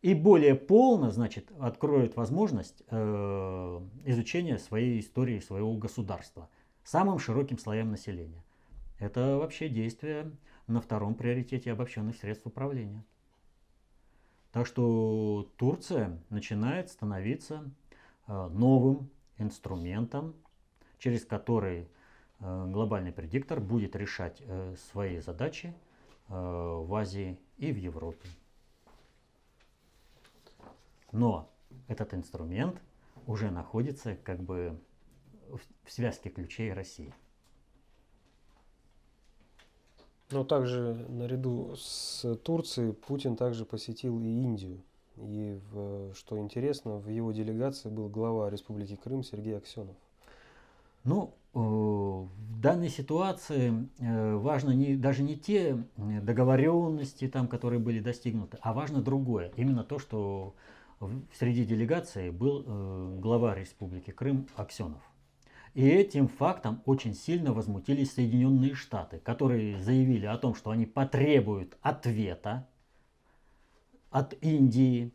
и 0.00 0.14
более 0.14 0.54
полно, 0.54 1.10
значит, 1.10 1.50
откроет 1.58 2.16
возможность 2.16 2.82
э, 2.88 3.80
изучения 4.04 4.58
своей 4.58 5.00
истории, 5.00 5.40
своего 5.40 5.74
государства 5.74 6.48
самым 6.84 7.18
широким 7.18 7.58
слоям 7.58 7.90
населения. 7.90 8.44
Это 8.98 9.36
вообще 9.36 9.68
действие 9.68 10.32
на 10.66 10.80
втором 10.80 11.14
приоритете 11.14 11.72
обобщенных 11.72 12.16
средств 12.16 12.46
управления. 12.46 13.04
Так 14.52 14.66
что 14.66 15.50
Турция 15.56 16.18
начинает 16.30 16.90
становиться 16.90 17.70
э, 18.26 18.48
новым 18.48 19.10
инструментом, 19.38 20.34
через 20.98 21.24
который 21.24 21.88
э, 22.40 22.66
глобальный 22.70 23.12
предиктор 23.12 23.60
будет 23.60 23.96
решать 23.96 24.40
э, 24.40 24.74
свои 24.90 25.20
задачи 25.20 25.74
в 26.30 26.94
Азии 26.94 27.38
и 27.56 27.72
в 27.72 27.76
Европе. 27.76 28.28
Но 31.10 31.50
этот 31.86 32.12
инструмент 32.12 32.82
уже 33.26 33.50
находится 33.50 34.14
как 34.14 34.42
бы 34.42 34.78
в 35.84 35.90
связке 35.90 36.28
ключей 36.28 36.72
России. 36.72 37.14
Но 40.30 40.44
также 40.44 41.06
наряду 41.08 41.74
с 41.76 42.36
Турцией 42.36 42.92
Путин 42.92 43.36
также 43.36 43.64
посетил 43.64 44.20
и 44.20 44.26
Индию. 44.26 44.82
И, 45.22 45.58
что 46.14 46.38
интересно, 46.38 46.96
в 46.96 47.08
его 47.08 47.32
делегации 47.32 47.88
был 47.88 48.08
глава 48.08 48.50
Республики 48.50 48.96
Крым 48.96 49.22
Сергей 49.22 49.56
Аксенов. 49.56 49.96
Ну, 51.04 51.34
э, 51.54 51.58
в 51.58 52.60
данной 52.60 52.88
ситуации 52.90 53.88
э, 53.98 54.34
важно 54.36 54.70
не, 54.70 54.96
даже 54.96 55.22
не 55.22 55.36
те 55.36 55.82
договоренности, 55.96 57.28
там, 57.28 57.48
которые 57.48 57.80
были 57.80 58.00
достигнуты, 58.00 58.58
а 58.60 58.72
важно 58.72 59.00
другое. 59.00 59.52
Именно 59.56 59.84
то, 59.84 59.98
что 59.98 60.54
среди 61.38 61.64
делегации 61.64 62.30
был 62.30 62.64
э, 62.66 63.18
глава 63.20 63.54
Республики 63.54 64.10
Крым 64.10 64.48
Аксенов. 64.56 65.00
И 65.74 65.86
этим 65.86 66.28
фактом 66.28 66.82
очень 66.86 67.14
сильно 67.14 67.52
возмутились 67.52 68.12
Соединенные 68.12 68.74
Штаты, 68.74 69.18
которые 69.18 69.80
заявили 69.80 70.26
о 70.26 70.36
том, 70.36 70.54
что 70.54 70.70
они 70.70 70.86
потребуют 70.86 71.76
ответа 71.82 72.66
от 74.10 74.34
Индии, 74.42 75.12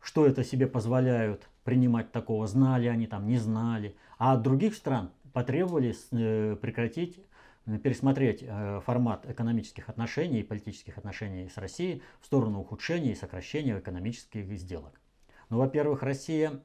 что 0.00 0.26
это 0.26 0.44
себе 0.44 0.66
позволяют 0.66 1.48
принимать 1.64 2.12
такого, 2.12 2.46
знали 2.46 2.86
они 2.86 3.06
там, 3.06 3.26
не 3.26 3.38
знали. 3.38 3.96
А 4.18 4.32
от 4.32 4.42
других 4.42 4.74
стран 4.74 5.10
потребовали 5.32 5.94
э, 6.12 6.56
прекратить, 6.56 7.20
э, 7.66 7.78
пересмотреть 7.78 8.42
э, 8.42 8.80
формат 8.84 9.28
экономических 9.28 9.88
отношений 9.88 10.40
и 10.40 10.44
политических 10.44 10.98
отношений 10.98 11.48
с 11.48 11.56
Россией 11.58 12.02
в 12.20 12.26
сторону 12.26 12.60
ухудшения 12.60 13.12
и 13.12 13.14
сокращения 13.14 13.78
экономических 13.78 14.46
сделок. 14.58 15.00
Ну, 15.48 15.58
во-первых, 15.58 16.02
Россия 16.02 16.60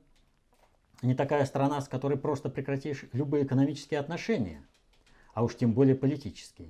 не 1.02 1.16
такая 1.16 1.46
страна, 1.46 1.82
с 1.82 1.88
которой 1.88 2.18
просто 2.18 2.50
прекратишь 2.50 3.06
любые 3.12 3.46
экономические 3.46 4.00
отношения, 4.00 4.66
а 5.34 5.44
уж 5.44 5.56
тем 5.56 5.74
более 5.74 5.96
политические. 5.96 6.70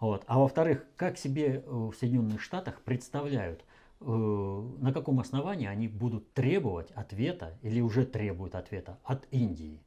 Вот. 0.00 0.24
А 0.26 0.38
во-вторых, 0.38 0.84
как 0.96 1.18
себе 1.18 1.62
в 1.66 1.94
Соединенных 1.94 2.42
Штатах 2.42 2.80
представляют, 2.82 3.64
на 4.06 4.92
каком 4.92 5.20
основании 5.20 5.66
они 5.66 5.88
будут 5.88 6.32
требовать 6.32 6.90
ответа 6.92 7.58
или 7.62 7.80
уже 7.80 8.04
требуют 8.04 8.54
ответа 8.54 8.98
от 9.04 9.26
Индии? 9.30 9.80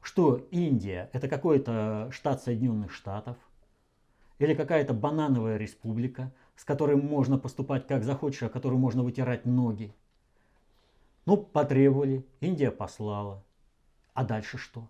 Что 0.00 0.36
Индия 0.50 1.10
это 1.12 1.28
какой-то 1.28 2.08
штат 2.10 2.42
Соединенных 2.42 2.92
Штатов 2.92 3.36
или 4.38 4.54
какая-то 4.54 4.94
банановая 4.94 5.56
республика, 5.56 6.32
с 6.56 6.64
которой 6.64 6.96
можно 6.96 7.38
поступать 7.38 7.86
как 7.86 8.04
захочешь, 8.04 8.42
а 8.42 8.48
которой 8.48 8.78
можно 8.78 9.02
вытирать 9.02 9.44
ноги. 9.44 9.94
Ну, 11.26 11.36
потребовали, 11.38 12.24
Индия 12.40 12.70
послала. 12.70 13.42
А 14.12 14.24
дальше 14.24 14.58
что? 14.58 14.88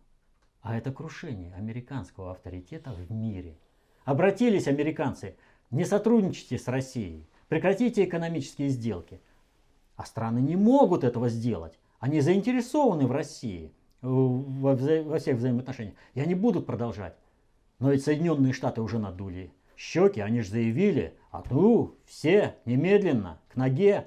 А 0.61 0.77
это 0.77 0.92
крушение 0.92 1.55
американского 1.55 2.33
авторитета 2.33 2.92
в 2.92 3.11
мире. 3.11 3.57
Обратились 4.05 4.66
американцы, 4.66 5.37
не 5.70 5.85
сотрудничайте 5.85 6.59
с 6.59 6.68
Россией, 6.68 7.27
прекратите 7.48 8.05
экономические 8.05 8.68
сделки. 8.68 9.20
А 9.96 10.05
страны 10.05 10.40
не 10.40 10.57
могут 10.57 11.05
этого 11.05 11.29
сделать. 11.29 11.79
Они 12.00 12.20
заинтересованы 12.20 13.07
в 13.07 13.12
России, 13.12 13.72
во, 14.03 14.74
вза 14.74 15.03
во 15.03 15.18
всех 15.18 15.37
взаимоотношениях. 15.37 15.96
И 16.14 16.20
они 16.20 16.35
будут 16.35 16.66
продолжать. 16.66 17.16
Но 17.79 17.90
ведь 17.90 18.05
Соединенные 18.05 18.53
Штаты 18.53 18.83
уже 18.83 18.98
надули 18.98 19.53
щеки, 19.77 20.20
они 20.20 20.40
же 20.40 20.50
заявили, 20.50 21.16
а 21.31 21.42
ну, 21.50 21.96
все, 22.05 22.57
немедленно, 22.64 23.40
к 23.48 23.57
ноге. 23.57 24.07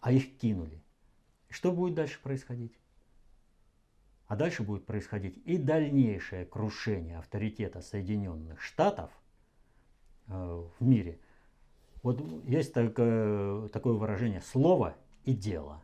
А 0.00 0.12
их 0.12 0.36
кинули. 0.38 0.82
Что 1.48 1.72
будет 1.72 1.94
дальше 1.94 2.20
происходить? 2.22 2.72
А 4.26 4.36
дальше 4.36 4.62
будет 4.62 4.86
происходить 4.86 5.38
и 5.44 5.58
дальнейшее 5.58 6.46
крушение 6.46 7.18
авторитета 7.18 7.80
Соединенных 7.80 8.62
Штатов 8.62 9.10
э, 9.10 9.14
в 10.30 10.72
мире. 10.80 11.18
Вот 12.02 12.22
есть 12.44 12.72
такое, 12.72 13.68
такое 13.68 13.94
выражение 13.94 14.40
«слово 14.40 14.96
и 15.24 15.32
дело». 15.32 15.82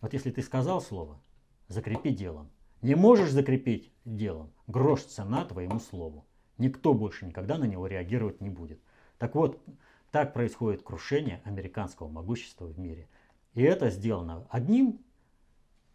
Вот 0.00 0.12
если 0.12 0.30
ты 0.30 0.42
сказал 0.42 0.80
слово, 0.80 1.20
закрепи 1.68 2.10
делом. 2.10 2.50
Не 2.80 2.96
можешь 2.96 3.30
закрепить 3.30 3.92
делом, 4.04 4.52
грош 4.66 5.02
цена 5.02 5.44
твоему 5.44 5.78
слову. 5.78 6.26
Никто 6.58 6.94
больше 6.94 7.26
никогда 7.26 7.58
на 7.58 7.64
него 7.64 7.86
реагировать 7.86 8.40
не 8.40 8.50
будет. 8.50 8.80
Так 9.18 9.36
вот, 9.36 9.62
так 10.10 10.34
происходит 10.34 10.82
крушение 10.82 11.40
американского 11.44 12.08
могущества 12.08 12.66
в 12.66 12.78
мире. 12.78 13.08
И 13.54 13.62
это 13.62 13.90
сделано 13.90 14.46
одним 14.50 15.00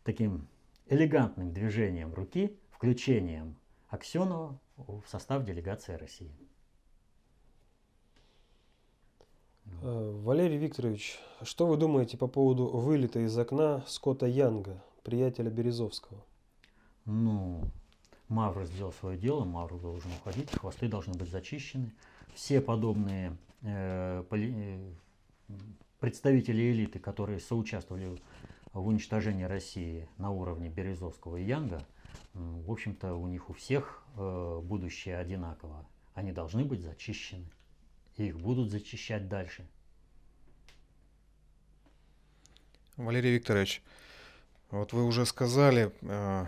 таким 0.04 0.48
элегантным 0.88 1.52
движением 1.52 2.14
руки, 2.14 2.58
включением 2.72 3.58
Аксенова 3.90 4.60
в 4.78 5.04
состав 5.08 5.44
делегации 5.44 5.96
России. 5.96 6.32
Э, 9.20 9.57
Валерий 9.82 10.58
Викторович, 10.58 11.19
что 11.43 11.67
вы 11.67 11.77
думаете 11.77 12.17
по 12.17 12.27
поводу 12.27 12.67
вылета 12.67 13.19
из 13.19 13.38
окна 13.38 13.84
Скотта 13.88 14.25
Янга, 14.25 14.84
приятеля 15.03 15.49
Березовского? 15.49 16.23
Ну, 17.06 17.62
Мавр 18.27 18.65
сделал 18.65 18.91
свое 18.91 19.17
дело, 19.17 19.45
Мавр 19.45 19.80
должен 19.80 20.12
уходить, 20.19 20.51
хвосты 20.51 20.88
должны 20.88 21.13
быть 21.13 21.30
зачищены. 21.30 21.93
Все 22.34 22.60
подобные 22.60 23.38
э, 23.62 24.23
э, 24.30 24.91
представители 25.99 26.71
элиты, 26.71 26.99
которые 26.99 27.39
соучаствовали 27.39 28.19
в 28.73 28.86
уничтожении 28.88 29.43
России 29.43 30.08
на 30.17 30.32
уровне 30.32 30.69
Березовского 30.69 31.38
и 31.38 31.45
Янга, 31.45 31.82
в 32.34 32.71
общем-то, 32.71 33.15
у 33.15 33.27
них 33.27 33.49
у 33.49 33.53
всех 33.53 34.03
э, 34.15 34.62
будущее 34.63 35.17
одинаково. 35.17 35.86
Они 36.13 36.32
должны 36.32 36.63
быть 36.63 36.82
зачищены. 36.82 37.45
И 38.17 38.27
их 38.27 38.39
будут 38.39 38.71
зачищать 38.71 39.27
дальше. 39.27 39.67
Валерий 42.97 43.34
Викторович, 43.34 43.84
вот 44.71 44.91
вы 44.91 45.06
уже 45.06 45.25
сказали, 45.25 45.91
э, 46.01 46.45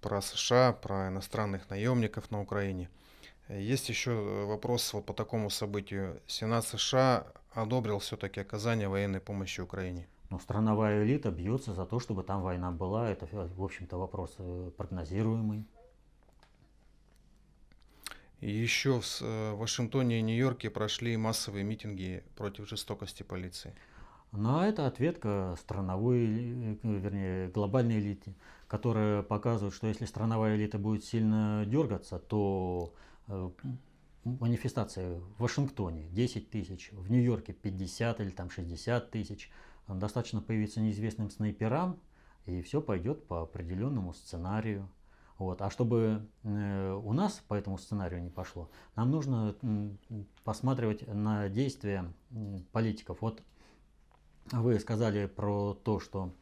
про 0.00 0.20
США, 0.20 0.72
про 0.72 1.08
иностранных 1.08 1.70
наемников 1.70 2.30
на 2.30 2.40
Украине. 2.40 2.88
Есть 3.48 3.88
еще 3.88 4.10
э, 4.10 4.44
вопрос 4.44 4.92
вот 4.92 5.06
по 5.06 5.12
такому 5.12 5.50
событию. 5.50 6.20
Сенат 6.26 6.66
США 6.66 7.26
одобрил 7.52 7.98
все-таки 7.98 8.40
оказание 8.40 8.88
военной 8.88 9.20
помощи 9.20 9.60
Украине. 9.60 10.08
Но 10.30 10.38
страновая 10.38 11.04
элита 11.04 11.30
бьется 11.30 11.74
за 11.74 11.86
то, 11.86 12.00
чтобы 12.00 12.24
там 12.24 12.42
война 12.42 12.72
была. 12.72 13.10
Это, 13.10 13.26
в 13.26 13.62
общем-то, 13.62 13.98
вопрос 13.98 14.34
э, 14.38 14.70
прогнозируемый. 14.76 15.66
Еще 18.40 19.00
в 19.00 19.22
э, 19.22 19.54
Вашингтоне 19.54 20.18
и 20.18 20.22
Нью-Йорке 20.22 20.70
прошли 20.70 21.16
массовые 21.16 21.64
митинги 21.64 22.24
против 22.36 22.68
жестокости 22.68 23.22
полиции. 23.22 23.74
Но 24.32 24.66
это 24.66 24.86
ответка 24.86 25.56
страновой, 25.60 26.26
вернее, 26.82 27.48
глобальной 27.48 28.00
элиты 28.00 28.34
которые 28.74 29.22
показывают, 29.22 29.72
что 29.72 29.86
если 29.86 30.04
страновая 30.04 30.56
элита 30.56 30.78
будет 30.78 31.04
сильно 31.04 31.64
дергаться, 31.64 32.18
то 32.18 32.92
э, 33.28 33.50
манифестации 34.24 35.18
в 35.18 35.42
Вашингтоне 35.42 36.08
10 36.10 36.50
тысяч, 36.50 36.90
в 36.90 37.08
Нью-Йорке 37.08 37.52
50 37.52 38.20
или 38.20 38.30
там 38.30 38.50
60 38.50 39.12
тысяч, 39.12 39.48
достаточно 39.86 40.40
появиться 40.40 40.80
неизвестным 40.80 41.30
снайперам, 41.30 42.00
и 42.46 42.62
все 42.62 42.80
пойдет 42.80 43.24
по 43.28 43.42
определенному 43.42 44.12
сценарию. 44.12 44.88
Вот. 45.38 45.62
А 45.62 45.70
чтобы 45.70 46.28
э, 46.42 46.92
у 46.92 47.12
нас 47.12 47.42
по 47.48 47.54
этому 47.54 47.78
сценарию 47.78 48.22
не 48.22 48.30
пошло, 48.30 48.70
нам 48.96 49.10
нужно 49.10 49.54
посматривать 50.44 51.06
на 51.06 51.48
действия 51.48 52.12
политиков. 52.72 53.18
Вот 53.20 53.42
вы 54.52 54.78
сказали 54.78 55.26
про 55.26 55.74
то, 55.74 55.98
что 56.00 56.32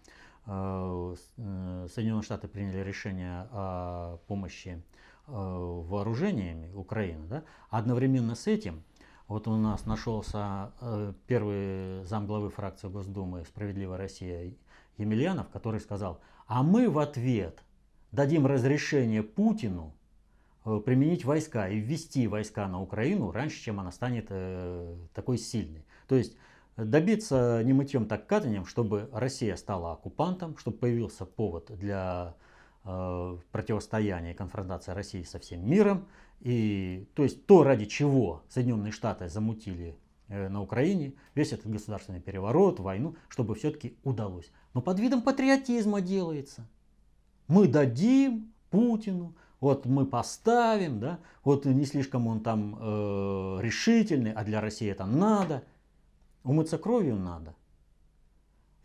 Э, 0.46 1.14
э, 1.36 1.86
Соединенные 1.92 2.22
Штаты 2.22 2.48
приняли 2.48 2.78
решение 2.78 3.48
о 3.52 4.18
помощи 4.26 4.82
вооружениями 5.28 6.72
Украины, 6.74 7.28
да, 7.28 7.44
одновременно 7.70 8.34
с 8.34 8.48
этим 8.48 8.82
вот 9.28 9.46
у 9.46 9.56
нас 9.56 9.86
нашелся 9.86 10.72
первый 11.28 12.04
замглавы 12.04 12.50
фракции 12.50 12.88
Госдумы 12.88 13.44
«Справедливая 13.44 13.98
Россия» 13.98 14.52
Емельянов, 14.98 15.48
который 15.50 15.78
сказал, 15.78 16.20
а 16.48 16.64
мы 16.64 16.90
в 16.90 16.98
ответ 16.98 17.62
дадим 18.12 18.46
разрешение 18.46 19.22
Путину 19.22 19.94
применить 20.62 21.24
войска 21.24 21.68
и 21.68 21.78
ввести 21.78 22.28
войска 22.28 22.68
на 22.68 22.80
Украину 22.80 23.32
раньше, 23.32 23.60
чем 23.60 23.80
она 23.80 23.90
станет 23.90 24.30
такой 25.12 25.38
сильной. 25.38 25.84
То 26.06 26.14
есть 26.14 26.36
добиться 26.76 27.62
не 27.64 27.72
мытьем, 27.72 28.06
так 28.06 28.26
катанием, 28.26 28.64
чтобы 28.64 29.08
Россия 29.12 29.56
стала 29.56 29.92
оккупантом, 29.92 30.56
чтобы 30.56 30.78
появился 30.78 31.26
повод 31.26 31.70
для 31.76 32.34
э, 32.84 33.38
противостояния 33.50 34.32
и 34.32 34.36
конфронтации 34.36 34.92
России 34.92 35.22
со 35.22 35.38
всем 35.38 35.68
миром. 35.68 36.06
И, 36.40 37.06
то 37.14 37.22
есть 37.22 37.46
то, 37.46 37.62
ради 37.62 37.84
чего 37.84 38.42
Соединенные 38.48 38.92
Штаты 38.92 39.28
замутили 39.28 39.96
э, 40.28 40.48
на 40.48 40.62
Украине, 40.62 41.14
весь 41.34 41.52
этот 41.52 41.70
государственный 41.70 42.20
переворот, 42.20 42.80
войну, 42.80 43.16
чтобы 43.28 43.54
все-таки 43.54 43.96
удалось. 44.02 44.50
Но 44.74 44.80
под 44.80 44.98
видом 44.98 45.22
патриотизма 45.22 46.00
делается. 46.00 46.66
Мы 47.52 47.68
дадим 47.68 48.52
Путину, 48.70 49.34
вот 49.60 49.86
мы 49.86 50.06
поставим, 50.06 51.00
да, 51.00 51.18
вот 51.44 51.66
не 51.66 51.84
слишком 51.84 52.26
он 52.26 52.40
там 52.40 52.76
э, 52.80 53.58
решительный, 53.60 54.32
а 54.32 54.44
для 54.44 54.60
России 54.60 54.90
это 54.90 55.06
надо– 55.06 55.62
Умыться 56.44 56.76
кровью 56.76 57.16
надо. 57.16 57.54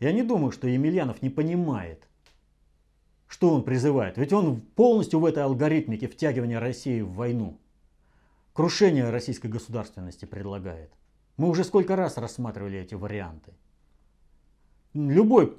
Я 0.00 0.12
не 0.12 0.22
думаю, 0.22 0.52
что 0.52 0.68
Емельянов 0.68 1.22
не 1.22 1.30
понимает, 1.30 2.06
что 3.26 3.52
он 3.52 3.64
призывает. 3.64 4.16
Ведь 4.16 4.32
он 4.32 4.60
полностью 4.60 5.18
в 5.18 5.24
этой 5.24 5.42
алгоритмике 5.42 6.06
втягивания 6.06 6.60
России 6.60 7.00
в 7.00 7.14
войну. 7.14 7.58
Крушение 8.52 9.10
российской 9.10 9.48
государственности 9.48 10.24
предлагает. 10.24 10.92
Мы 11.36 11.48
уже 11.48 11.64
сколько 11.64 11.96
раз 11.96 12.16
рассматривали 12.16 12.78
эти 12.78 12.94
варианты. 12.94 13.52
любой, 14.94 15.56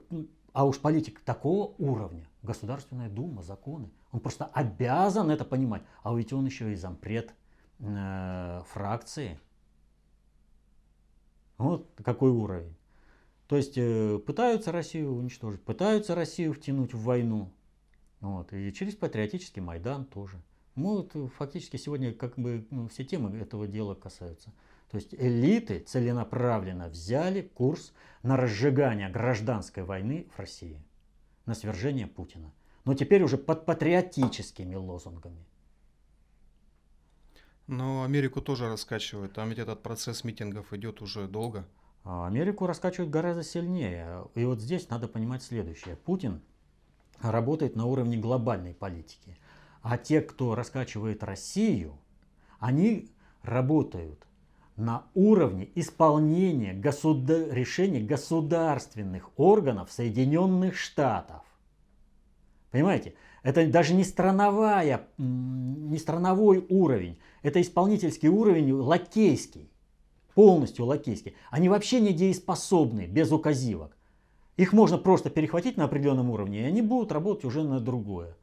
а 0.54 0.66
уж 0.66 0.80
политик 0.80 1.20
такого 1.20 1.74
уровня, 1.78 2.28
Государственная 2.42 3.10
Дума, 3.10 3.44
законы, 3.44 3.90
он 4.12 4.20
просто 4.20 4.46
обязан 4.46 5.30
это 5.30 5.46
понимать. 5.46 5.84
А 6.04 6.14
ведь 6.14 6.34
он 6.34 6.46
еще 6.46 6.72
и 6.72 6.76
зампред 6.76 7.34
э, 7.80 8.62
фракции. 8.68 9.40
Вот 11.58 11.90
какой 12.04 12.32
уровень. 12.32 12.76
То 13.48 13.58
есть 13.58 13.78
э, 13.78 14.20
пытаются 14.20 14.72
Россию 14.72 15.16
уничтожить, 15.16 15.64
пытаются 15.64 16.16
Россию 16.16 16.54
втянуть 16.54 16.94
в 16.94 17.04
войну. 17.04 17.52
Вот, 18.22 18.54
и 18.54 18.72
через 18.74 18.96
патриотический 18.96 19.62
Майдан 19.62 20.06
тоже. 20.06 20.42
Мы 20.76 20.98
вот 20.98 21.16
э, 21.16 21.28
фактически 21.36 21.78
сегодня 21.78 22.14
как 22.14 22.36
бы 22.38 22.66
ну, 22.70 22.88
все 22.88 23.04
темы 23.04 23.38
этого 23.38 23.68
дела 23.68 23.96
касаются. 23.96 24.54
То 24.92 24.98
есть 24.98 25.14
элиты 25.14 25.80
целенаправленно 25.80 26.90
взяли 26.90 27.42
курс 27.42 27.94
на 28.24 28.38
разжигание 28.38 29.10
гражданской 29.10 29.84
войны 29.84 30.28
в 30.36 30.40
России, 30.40 30.82
на 31.50 31.56
свержение 31.56 32.08
Путина. 32.08 32.54
Но 32.86 32.94
теперь 32.94 33.24
уже 33.24 33.38
под 33.38 33.66
патриотическими 33.66 34.76
лозунгами. 34.76 35.46
Но 37.68 38.04
Америку 38.04 38.42
тоже 38.42 38.70
раскачивают. 38.70 39.34
Там 39.34 39.50
ведь 39.50 39.60
этот 39.60 39.84
процесс 39.84 40.24
митингов 40.24 40.74
идет 40.74 41.02
уже 41.02 41.28
долго. 41.28 41.68
А 42.04 42.28
Америку 42.28 42.66
раскачивают 42.68 43.12
гораздо 43.12 43.44
сильнее. 43.44 44.28
И 44.36 44.46
вот 44.46 44.62
здесь 44.62 44.90
надо 44.90 45.08
понимать 45.08 45.44
следующее. 45.44 45.96
Путин 45.98 46.42
работает 47.20 47.76
на 47.76 47.86
уровне 47.86 48.18
глобальной 48.18 48.74
политики. 48.74 49.38
А 49.82 49.98
те, 49.98 50.22
кто 50.22 50.56
раскачивает 50.56 51.24
Россию, 51.24 52.00
они 52.60 53.12
работают 53.42 54.26
на 54.80 55.04
уровне 55.14 55.70
исполнения 55.76 56.74
государ... 56.74 57.54
решений 57.54 58.02
государственных 58.02 59.30
органов 59.38 59.92
Соединенных 59.92 60.76
Штатов. 60.78 61.44
Понимаете? 62.72 63.14
Это 63.44 63.66
даже 63.68 63.94
не 63.94 64.04
страновая, 64.04 65.08
не 65.18 65.98
страновой 65.98 66.66
уровень, 66.70 67.18
это 67.42 67.62
исполнительский 67.62 68.28
уровень 68.28 68.74
лакейский, 68.74 69.72
полностью 70.34 70.86
лакейский. 70.86 71.36
Они 71.50 71.70
вообще 71.70 72.02
не 72.02 72.12
дееспособны 72.12 73.06
без 73.06 73.32
указивок. 73.32 73.96
Их 74.58 74.74
можно 74.74 74.98
просто 74.98 75.30
перехватить 75.30 75.78
на 75.78 75.86
определенном 75.86 76.30
уровне, 76.30 76.62
и 76.62 76.66
они 76.66 76.82
будут 76.82 77.14
работать 77.14 77.46
уже 77.46 77.64
на 77.64 77.80
другое. 77.80 78.36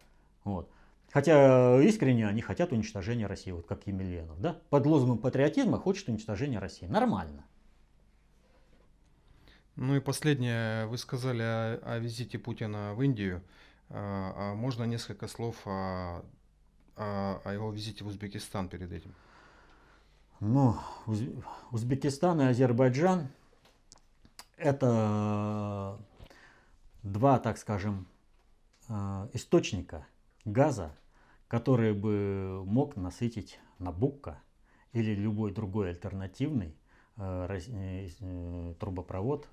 Вот. 0.45 0.71
Хотя 1.13 1.81
искренне 1.83 2.29
они 2.29 2.43
хотят 2.43 2.73
уничтожения 2.73 3.27
России, 3.27 3.51
вот 3.51 3.67
как 3.67 3.87
Емельянов. 3.87 4.41
Да? 4.41 4.61
Под 4.71 4.87
лозунгом 4.87 5.19
патриотизма 5.19 5.79
хочет 5.79 6.09
уничтожения 6.09 6.59
России. 6.59 6.87
Нормально. 6.87 7.45
Ну 9.77 9.97
и 9.97 10.01
последнее, 10.01 10.87
вы 10.87 10.99
сказали 10.99 11.43
о, 11.43 11.81
о 11.85 11.99
визите 11.99 12.39
Путина 12.39 12.95
в 12.95 13.03
Индию. 13.03 13.43
А, 13.89 14.33
а 14.37 14.55
можно 14.55 14.85
несколько 14.85 15.29
слов 15.29 15.57
о, 15.67 16.25
о, 16.97 17.41
о 17.45 17.53
его 17.53 17.71
визите 17.71 18.05
в 18.05 18.09
Узбекистан 18.09 18.69
перед 18.69 18.91
этим? 18.93 19.15
Ну, 20.41 20.77
Уз, 21.07 21.21
Узбекистан 21.71 22.41
и 22.43 22.45
Азербайджан 22.45 23.29
это 24.57 25.99
два, 27.03 27.39
так 27.39 27.59
скажем, 27.59 28.07
э, 28.89 29.29
источника 29.33 30.07
газа, 30.47 30.97
который 31.49 31.93
бы 31.93 32.63
мог 32.65 32.97
насытить 32.97 33.61
Набукка 33.79 34.41
или 34.93 35.15
любой 35.15 35.53
другой 35.53 35.91
альтернативный 35.91 36.75
э, 37.19 37.59
э, 37.69 38.75
трубопровод 38.81 39.49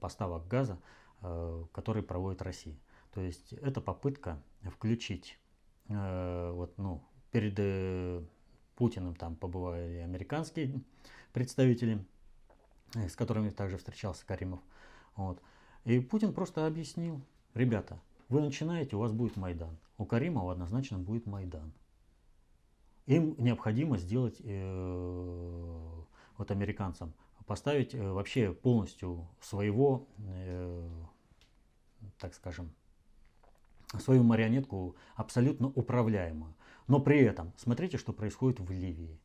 поставок 0.00 0.48
газа, 0.48 0.78
который 1.72 2.02
проводит 2.02 2.40
Россия. 2.40 2.76
То 3.12 3.20
есть 3.20 3.52
это 3.52 3.80
попытка 3.80 4.40
включить, 4.62 5.38
вот, 5.88 6.74
ну, 6.78 7.02
перед 7.30 8.26
Путиным 8.76 9.14
там 9.14 9.34
побывали 9.34 9.98
американские 9.98 10.80
представители, 11.32 12.04
с 12.94 13.16
которыми 13.16 13.48
также 13.48 13.78
встречался 13.78 14.26
Каримов. 14.26 14.60
Вот. 15.16 15.42
И 15.84 15.98
Путин 16.00 16.34
просто 16.34 16.66
объяснил, 16.66 17.22
ребята, 17.54 17.98
вы 18.28 18.40
начинаете, 18.40 18.96
у 18.96 19.00
вас 19.00 19.12
будет 19.12 19.36
Майдан. 19.36 19.78
У 19.98 20.04
Каримова 20.04 20.52
однозначно 20.52 20.98
будет 20.98 21.26
Майдан. 21.26 21.72
Им 23.06 23.36
необходимо 23.38 23.98
сделать, 23.98 24.36
э, 24.40 26.02
вот 26.36 26.50
американцам, 26.50 27.14
поставить 27.46 27.94
э, 27.94 28.10
вообще 28.10 28.52
полностью 28.52 29.28
своего, 29.40 30.08
э, 30.18 30.88
так 32.18 32.34
скажем, 32.34 32.72
свою 34.00 34.24
марионетку 34.24 34.96
абсолютно 35.14 35.68
управляемую. 35.68 36.54
Но 36.88 37.00
при 37.00 37.20
этом, 37.20 37.52
смотрите, 37.56 37.96
что 37.96 38.12
происходит 38.12 38.58
в 38.58 38.70
Ливии. 38.72 39.20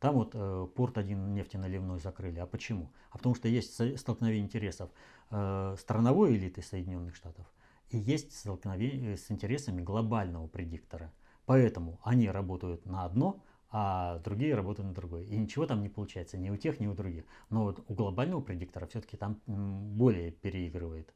Там 0.00 0.14
вот 0.14 0.30
э, 0.34 0.66
порт 0.74 0.96
один 0.96 1.34
нефтеналивной 1.34 2.00
закрыли. 2.00 2.38
А 2.38 2.46
почему? 2.46 2.90
А 3.10 3.18
потому 3.18 3.34
что 3.34 3.48
есть 3.48 3.74
столкновение 3.98 4.44
интересов 4.44 4.90
э, 5.30 5.76
страновой 5.78 6.36
элиты 6.36 6.62
Соединенных 6.62 7.16
Штатов 7.16 7.46
и 7.90 7.98
есть 7.98 8.36
столкновение 8.36 9.16
с 9.16 9.30
интересами 9.30 9.80
глобального 9.80 10.46
предиктора. 10.46 11.12
Поэтому 11.44 12.00
они 12.02 12.28
работают 12.28 12.84
на 12.86 13.04
одно, 13.04 13.42
а 13.70 14.18
другие 14.20 14.54
работают 14.54 14.88
на 14.88 14.94
другое. 14.94 15.24
И 15.24 15.36
ничего 15.36 15.66
там 15.66 15.82
не 15.82 15.88
получается 15.88 16.38
ни 16.38 16.50
у 16.50 16.56
тех, 16.56 16.80
ни 16.80 16.86
у 16.86 16.94
других. 16.94 17.24
Но 17.50 17.64
вот 17.64 17.84
у 17.88 17.94
глобального 17.94 18.40
предиктора 18.40 18.86
все-таки 18.86 19.16
там 19.16 19.40
более 19.46 20.30
переигрывает 20.30 21.14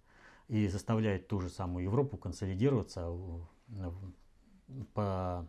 и 0.48 0.68
заставляет 0.68 1.28
ту 1.28 1.40
же 1.40 1.48
самую 1.48 1.84
Европу 1.84 2.16
консолидироваться 2.16 3.08
по, 4.94 5.46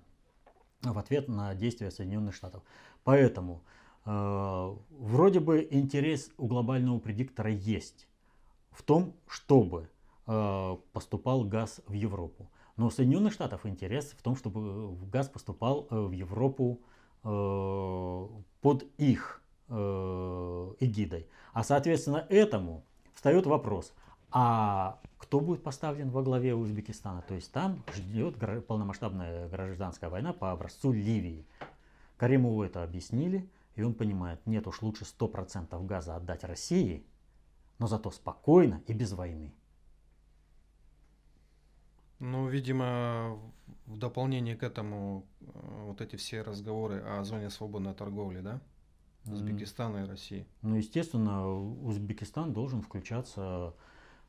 в 0.82 0.98
ответ 0.98 1.28
на 1.28 1.54
действия 1.56 1.92
Соединенных 1.92 2.36
Штатов. 2.36 2.64
Поэтому 3.04 3.64
э, 4.06 4.76
вроде 4.90 5.40
бы 5.40 5.68
интерес 5.70 6.32
у 6.38 6.48
глобального 6.48 7.00
предиктора 7.00 7.52
есть 7.52 8.08
в 8.70 8.84
том, 8.84 9.16
чтобы 9.28 9.82
э, 9.82 10.01
поступал 10.26 11.44
газ 11.44 11.82
в 11.88 11.94
Европу. 11.94 12.50
Но 12.78 12.88
у 12.88 12.90
Соединенных 12.90 13.34
Штатов 13.34 13.66
интерес 13.66 14.12
в 14.18 14.22
том, 14.22 14.36
чтобы 14.36 14.96
газ 15.12 15.28
поступал 15.28 15.88
э, 15.90 16.00
в 16.00 16.12
Европу 16.12 16.80
э, 17.24 18.28
под 18.62 18.86
их 18.98 19.44
э, 19.68 20.74
эгидой. 20.80 21.28
А 21.54 21.64
соответственно 21.64 22.26
этому 22.30 22.84
встает 23.14 23.46
вопрос, 23.46 23.94
а 24.32 25.00
кто 25.18 25.40
будет 25.40 25.62
поставлен 25.62 26.10
во 26.10 26.24
главе 26.24 26.56
Узбекистана? 26.56 27.22
То 27.22 27.36
есть 27.36 27.52
там 27.52 27.84
ждет 27.94 28.36
полномасштабная 28.66 29.50
гражданская 29.50 30.10
война 30.10 30.34
по 30.34 30.52
образцу 30.52 30.92
Ливии. 30.92 31.46
Каримову 32.18 32.64
это 32.64 32.84
объяснили, 32.84 33.48
и 33.76 33.84
он 33.84 33.94
понимает, 33.94 34.40
нет 34.48 34.66
уж 34.68 34.82
лучше 34.82 35.04
100% 35.04 35.86
газа 35.86 36.16
отдать 36.16 36.44
России, 36.46 37.06
но 37.78 37.88
зато 37.88 38.10
спокойно 38.12 38.82
и 38.88 38.94
без 38.94 39.12
войны. 39.12 39.54
Ну, 42.22 42.48
видимо, 42.48 43.40
в 43.88 43.98
дополнение 43.98 44.56
к 44.56 44.62
этому 44.62 45.26
э, 45.40 45.46
вот 45.88 46.02
эти 46.02 46.18
все 46.18 46.44
разговоры 46.44 47.00
о 47.02 47.24
зоне 47.24 47.50
свободной 47.50 47.96
торговли, 47.96 48.42
да? 48.42 48.62
Узбекистана 49.26 50.04
и 50.04 50.08
России. 50.08 50.46
Ну, 50.62 50.76
естественно, 50.76 51.52
Узбекистан 51.52 52.54
должен 52.54 52.84
включаться 52.84 53.74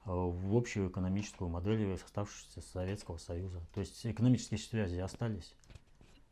э, 0.06 0.10
в 0.10 0.56
общую 0.56 0.88
экономическую 0.88 1.50
модель 1.50 1.92
оставшегося 1.92 2.62
Советского 2.62 3.18
Союза. 3.18 3.60
То 3.74 3.80
есть 3.80 4.06
экономические 4.06 4.58
связи 4.58 4.96
остались, 4.96 5.54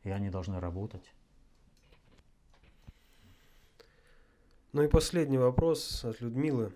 и 0.03 0.09
они 0.09 0.31
должны 0.31 0.61
работать. 0.61 1.13
Ну 4.73 4.83
и 4.83 4.89
последний 4.89 5.37
вопрос 5.37 6.07
от 6.07 6.23
Людмилы. 6.23 6.73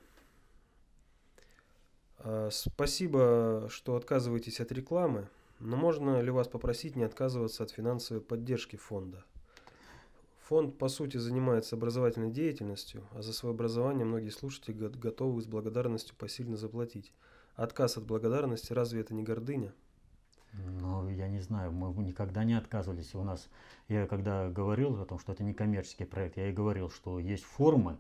А, 2.27 2.49
спасибо, 2.51 3.67
что 3.69 3.97
отказываетесь 3.97 4.59
от 4.61 4.73
рекламы, 4.73 5.29
но 5.61 5.77
можно 5.77 6.21
ли 6.23 6.31
вас 6.31 6.49
попросить 6.49 6.97
не 6.97 7.05
отказываться 7.05 7.63
от 7.63 7.71
финансовой 7.71 8.23
поддержки 8.23 8.77
фонда? 8.77 9.23
Фонд, 10.49 10.79
по 10.79 10.89
сути, 10.89 11.19
занимается 11.19 11.77
образовательной 11.77 12.31
деятельностью, 12.31 13.05
а 13.13 13.21
за 13.21 13.35
свое 13.35 13.55
образование 13.55 14.07
многие 14.07 14.31
слушатели 14.31 14.73
готовы 14.73 15.43
с 15.43 15.47
благодарностью 15.47 16.17
посильно 16.17 16.57
заплатить. 16.57 17.13
Отказ 17.57 17.99
от 17.99 18.05
благодарности, 18.05 18.73
разве 18.73 19.03
это 19.03 19.15
не 19.15 19.23
гордыня? 19.23 19.73
Ну, 20.53 21.09
я 21.11 21.29
не 21.29 21.41
знаю, 21.41 21.73
мы 21.73 22.03
никогда 22.03 22.45
не 22.45 22.55
отказывались. 22.55 23.15
У 23.15 23.23
нас, 23.23 23.49
я 23.89 24.07
когда 24.07 24.49
говорил 24.49 25.01
о 25.01 25.05
том, 25.05 25.19
что 25.19 25.33
это 25.33 25.45
не 25.45 25.53
коммерческий 25.53 26.05
проект, 26.05 26.37
я 26.39 26.49
и 26.49 26.53
говорил, 26.53 26.89
что 26.89 27.19
есть 27.19 27.45
формы, 27.45 27.99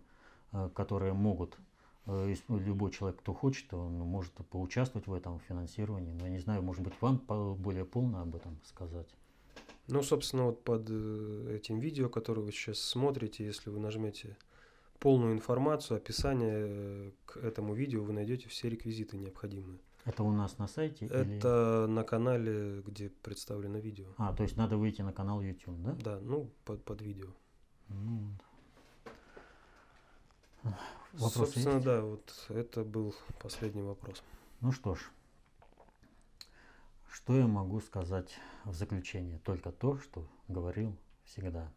э, 0.52 0.70
которые 0.74 1.12
могут, 1.12 1.54
э, 1.54 1.58
любой 2.07 2.90
человек, 2.90 3.20
кто 3.20 3.32
хочет, 3.32 3.72
он 3.72 3.94
может 3.98 4.32
поучаствовать 4.32 5.07
в 5.07 5.14
этом 5.14 5.40
финансировании. 5.40 6.12
Но 6.12 6.24
я 6.24 6.30
не 6.30 6.38
знаю, 6.38 6.62
может 6.62 6.82
быть, 6.82 6.94
вам 7.00 7.18
более 7.57 7.84
полно 7.84 8.22
об 8.22 8.36
этом 8.36 8.59
сказать. 8.64 9.09
Ну, 9.86 10.02
собственно, 10.02 10.44
вот 10.44 10.64
под 10.64 10.86
э, 10.88 11.57
этим 11.57 11.78
видео, 11.78 12.09
которое 12.09 12.40
вы 12.40 12.52
сейчас 12.52 12.78
смотрите, 12.78 13.44
если 13.44 13.68
вы 13.68 13.78
нажмете 13.80 14.36
полную 14.98 15.34
информацию, 15.34 15.98
описание 15.98 16.66
э, 16.66 17.11
к 17.26 17.36
этому 17.36 17.74
видео 17.74 18.02
вы 18.02 18.14
найдете 18.14 18.48
все 18.48 18.70
реквизиты 18.70 19.18
необходимые. 19.18 19.78
Это 20.07 20.22
у 20.22 20.32
нас 20.32 20.59
на 20.59 20.68
сайте? 20.68 21.07
Это 21.07 21.84
или... 21.86 21.92
на 21.92 22.02
канале, 22.02 22.82
где 22.86 23.11
представлено 23.11 23.78
видео. 23.78 24.07
А, 24.16 24.34
то 24.34 24.42
есть 24.42 24.57
надо 24.57 24.78
выйти 24.78 25.02
на 25.02 25.12
канал 25.12 25.42
YouTube, 25.42 25.76
да? 25.82 25.92
Да, 26.02 26.20
ну, 26.20 26.50
под, 26.64 26.82
под 26.84 27.02
видео. 27.02 27.28
Ну, 27.88 28.30
Вопросы 31.14 31.38
Собственно, 31.38 31.74
есть? 31.74 31.84
да, 31.84 32.02
вот 32.02 32.46
это 32.48 32.82
был 32.82 33.14
последний 33.40 33.82
вопрос. 33.82 34.20
Ну 34.60 34.72
что 34.72 34.96
ж, 34.96 35.00
что 37.08 37.36
я 37.36 37.46
могу 37.46 37.80
сказать 37.80 38.36
в 38.64 38.74
заключение? 38.74 39.38
Только 39.38 39.70
то, 39.70 39.96
что 39.98 40.26
говорил 40.48 40.96
всегда. 41.22 41.72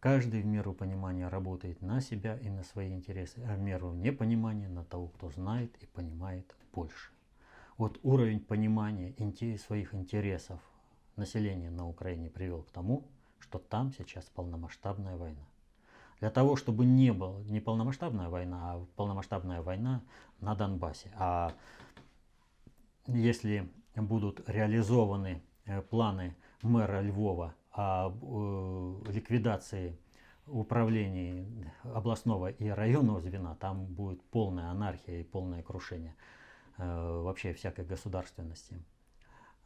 Каждый 0.00 0.42
в 0.42 0.46
меру 0.46 0.74
понимания 0.74 1.28
работает 1.28 1.80
на 1.80 2.00
себя 2.00 2.36
и 2.36 2.50
на 2.50 2.64
свои 2.64 2.92
интересы, 2.92 3.40
а 3.48 3.54
в 3.54 3.60
меру 3.60 3.92
непонимания 3.92 4.68
на 4.68 4.84
того, 4.84 5.06
кто 5.06 5.30
знает 5.30 5.76
и 5.80 5.86
понимает 5.86 6.56
больше. 6.72 7.12
Вот 7.78 8.00
уровень 8.02 8.40
понимания 8.40 9.14
своих 9.58 9.94
интересов 9.94 10.60
населения 11.14 11.70
на 11.70 11.88
Украине 11.88 12.30
привел 12.30 12.64
к 12.64 12.72
тому, 12.72 13.06
что 13.38 13.60
там 13.60 13.92
сейчас 13.92 14.24
полномасштабная 14.24 15.16
война. 15.16 15.46
Для 16.20 16.30
того, 16.30 16.56
чтобы 16.56 16.86
не 16.86 17.12
была 17.12 17.42
не 17.42 17.60
полномасштабная 17.60 18.28
война, 18.28 18.72
а 18.72 18.86
полномасштабная 18.96 19.62
война 19.62 20.02
на 20.40 20.54
Донбассе. 20.54 21.12
А 21.16 21.52
если 23.06 23.68
будут 23.94 24.48
реализованы 24.48 25.42
э, 25.66 25.82
планы 25.82 26.34
мэра 26.62 27.00
Львова 27.00 27.54
о 27.72 28.10
э, 28.10 29.12
ликвидации 29.12 29.98
управлений 30.46 31.46
областного 31.82 32.50
и 32.50 32.68
районного 32.68 33.20
звена, 33.20 33.54
там 33.56 33.84
будет 33.84 34.22
полная 34.24 34.70
анархия 34.70 35.20
и 35.20 35.24
полное 35.24 35.62
крушение 35.62 36.14
э, 36.78 37.20
вообще 37.22 37.52
всякой 37.52 37.84
государственности. 37.84 38.80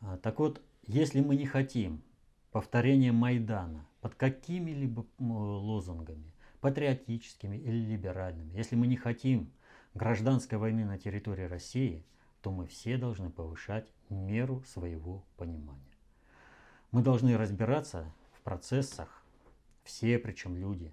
А, 0.01 0.17
так 0.17 0.39
вот, 0.39 0.61
если 0.87 1.21
мы 1.21 1.37
не 1.37 1.47
хотим 1.47 2.03
повторения 2.51 3.13
Майдана 3.13 3.87
под 4.01 4.15
какими-либо 4.15 5.07
лозунгами, 5.19 6.33
патриотическими 6.61 7.57
или 7.57 7.93
либеральными, 7.93 8.53
если 8.53 8.77
мы 8.77 8.87
не 8.87 8.97
хотим 8.97 9.53
гражданской 9.95 10.59
войны 10.59 10.85
на 10.85 10.99
территории 10.99 11.45
России, 11.45 12.05
то 12.43 12.51
мы 12.51 12.67
все 12.67 12.97
должны 12.97 13.31
повышать 13.31 13.93
меру 14.09 14.63
своего 14.65 15.25
понимания. 15.37 15.81
Мы 16.91 17.03
должны 17.03 17.37
разбираться 17.37 18.13
в 18.33 18.41
процессах, 18.43 19.25
все 19.85 20.19
причем 20.19 20.57
люди. 20.57 20.93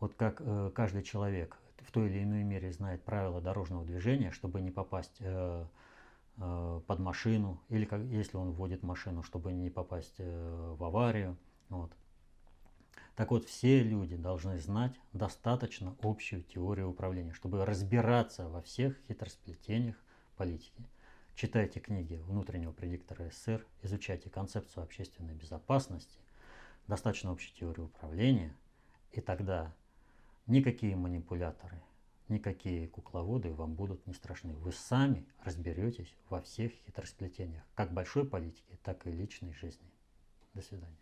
Вот 0.00 0.14
как 0.14 0.40
э, 0.40 0.70
каждый 0.74 1.02
человек 1.02 1.56
в 1.80 1.90
той 1.92 2.08
или 2.08 2.22
иной 2.22 2.42
мере 2.42 2.72
знает 2.72 3.02
правила 3.02 3.40
дорожного 3.40 3.84
движения, 3.84 4.30
чтобы 4.30 4.60
не 4.60 4.70
попасть 4.70 5.16
э, 5.20 5.66
э, 6.38 6.80
под 6.86 6.98
машину, 6.98 7.60
или 7.68 7.84
как, 7.84 8.02
если 8.02 8.36
он 8.36 8.52
вводит 8.52 8.82
машину, 8.82 9.22
чтобы 9.22 9.52
не 9.52 9.70
попасть 9.70 10.16
э, 10.18 10.74
в 10.78 10.82
аварию. 10.84 11.36
Вот. 11.68 11.92
Так 13.14 13.30
вот, 13.30 13.44
все 13.44 13.82
люди 13.82 14.16
должны 14.16 14.58
знать 14.58 14.98
достаточно 15.12 15.94
общую 16.00 16.42
теорию 16.42 16.88
управления, 16.88 17.34
чтобы 17.34 17.64
разбираться 17.66 18.48
во 18.48 18.62
всех 18.62 18.96
хитросплетениях 19.06 19.96
политики. 20.36 20.88
Читайте 21.34 21.80
книги 21.80 22.14
внутреннего 22.26 22.72
предиктора 22.72 23.30
СССР, 23.30 23.66
изучайте 23.82 24.30
концепцию 24.30 24.84
общественной 24.84 25.34
безопасности, 25.34 26.18
достаточно 26.86 27.30
общую 27.30 27.54
теорию 27.54 27.86
управления, 27.86 28.56
и 29.12 29.20
тогда 29.20 29.74
никакие 30.46 30.96
манипуляторы, 30.96 31.82
никакие 32.28 32.88
кукловоды 32.88 33.52
вам 33.52 33.74
будут 33.74 34.06
не 34.06 34.14
страшны. 34.14 34.54
Вы 34.56 34.72
сами 34.72 35.26
разберетесь 35.44 36.14
во 36.30 36.40
всех 36.40 36.72
хитросплетениях, 36.86 37.64
как 37.74 37.92
большой 37.92 38.26
политики, 38.26 38.78
так 38.82 39.06
и 39.06 39.10
личной 39.10 39.52
жизни. 39.52 39.90
До 40.54 40.62
свидания. 40.62 40.96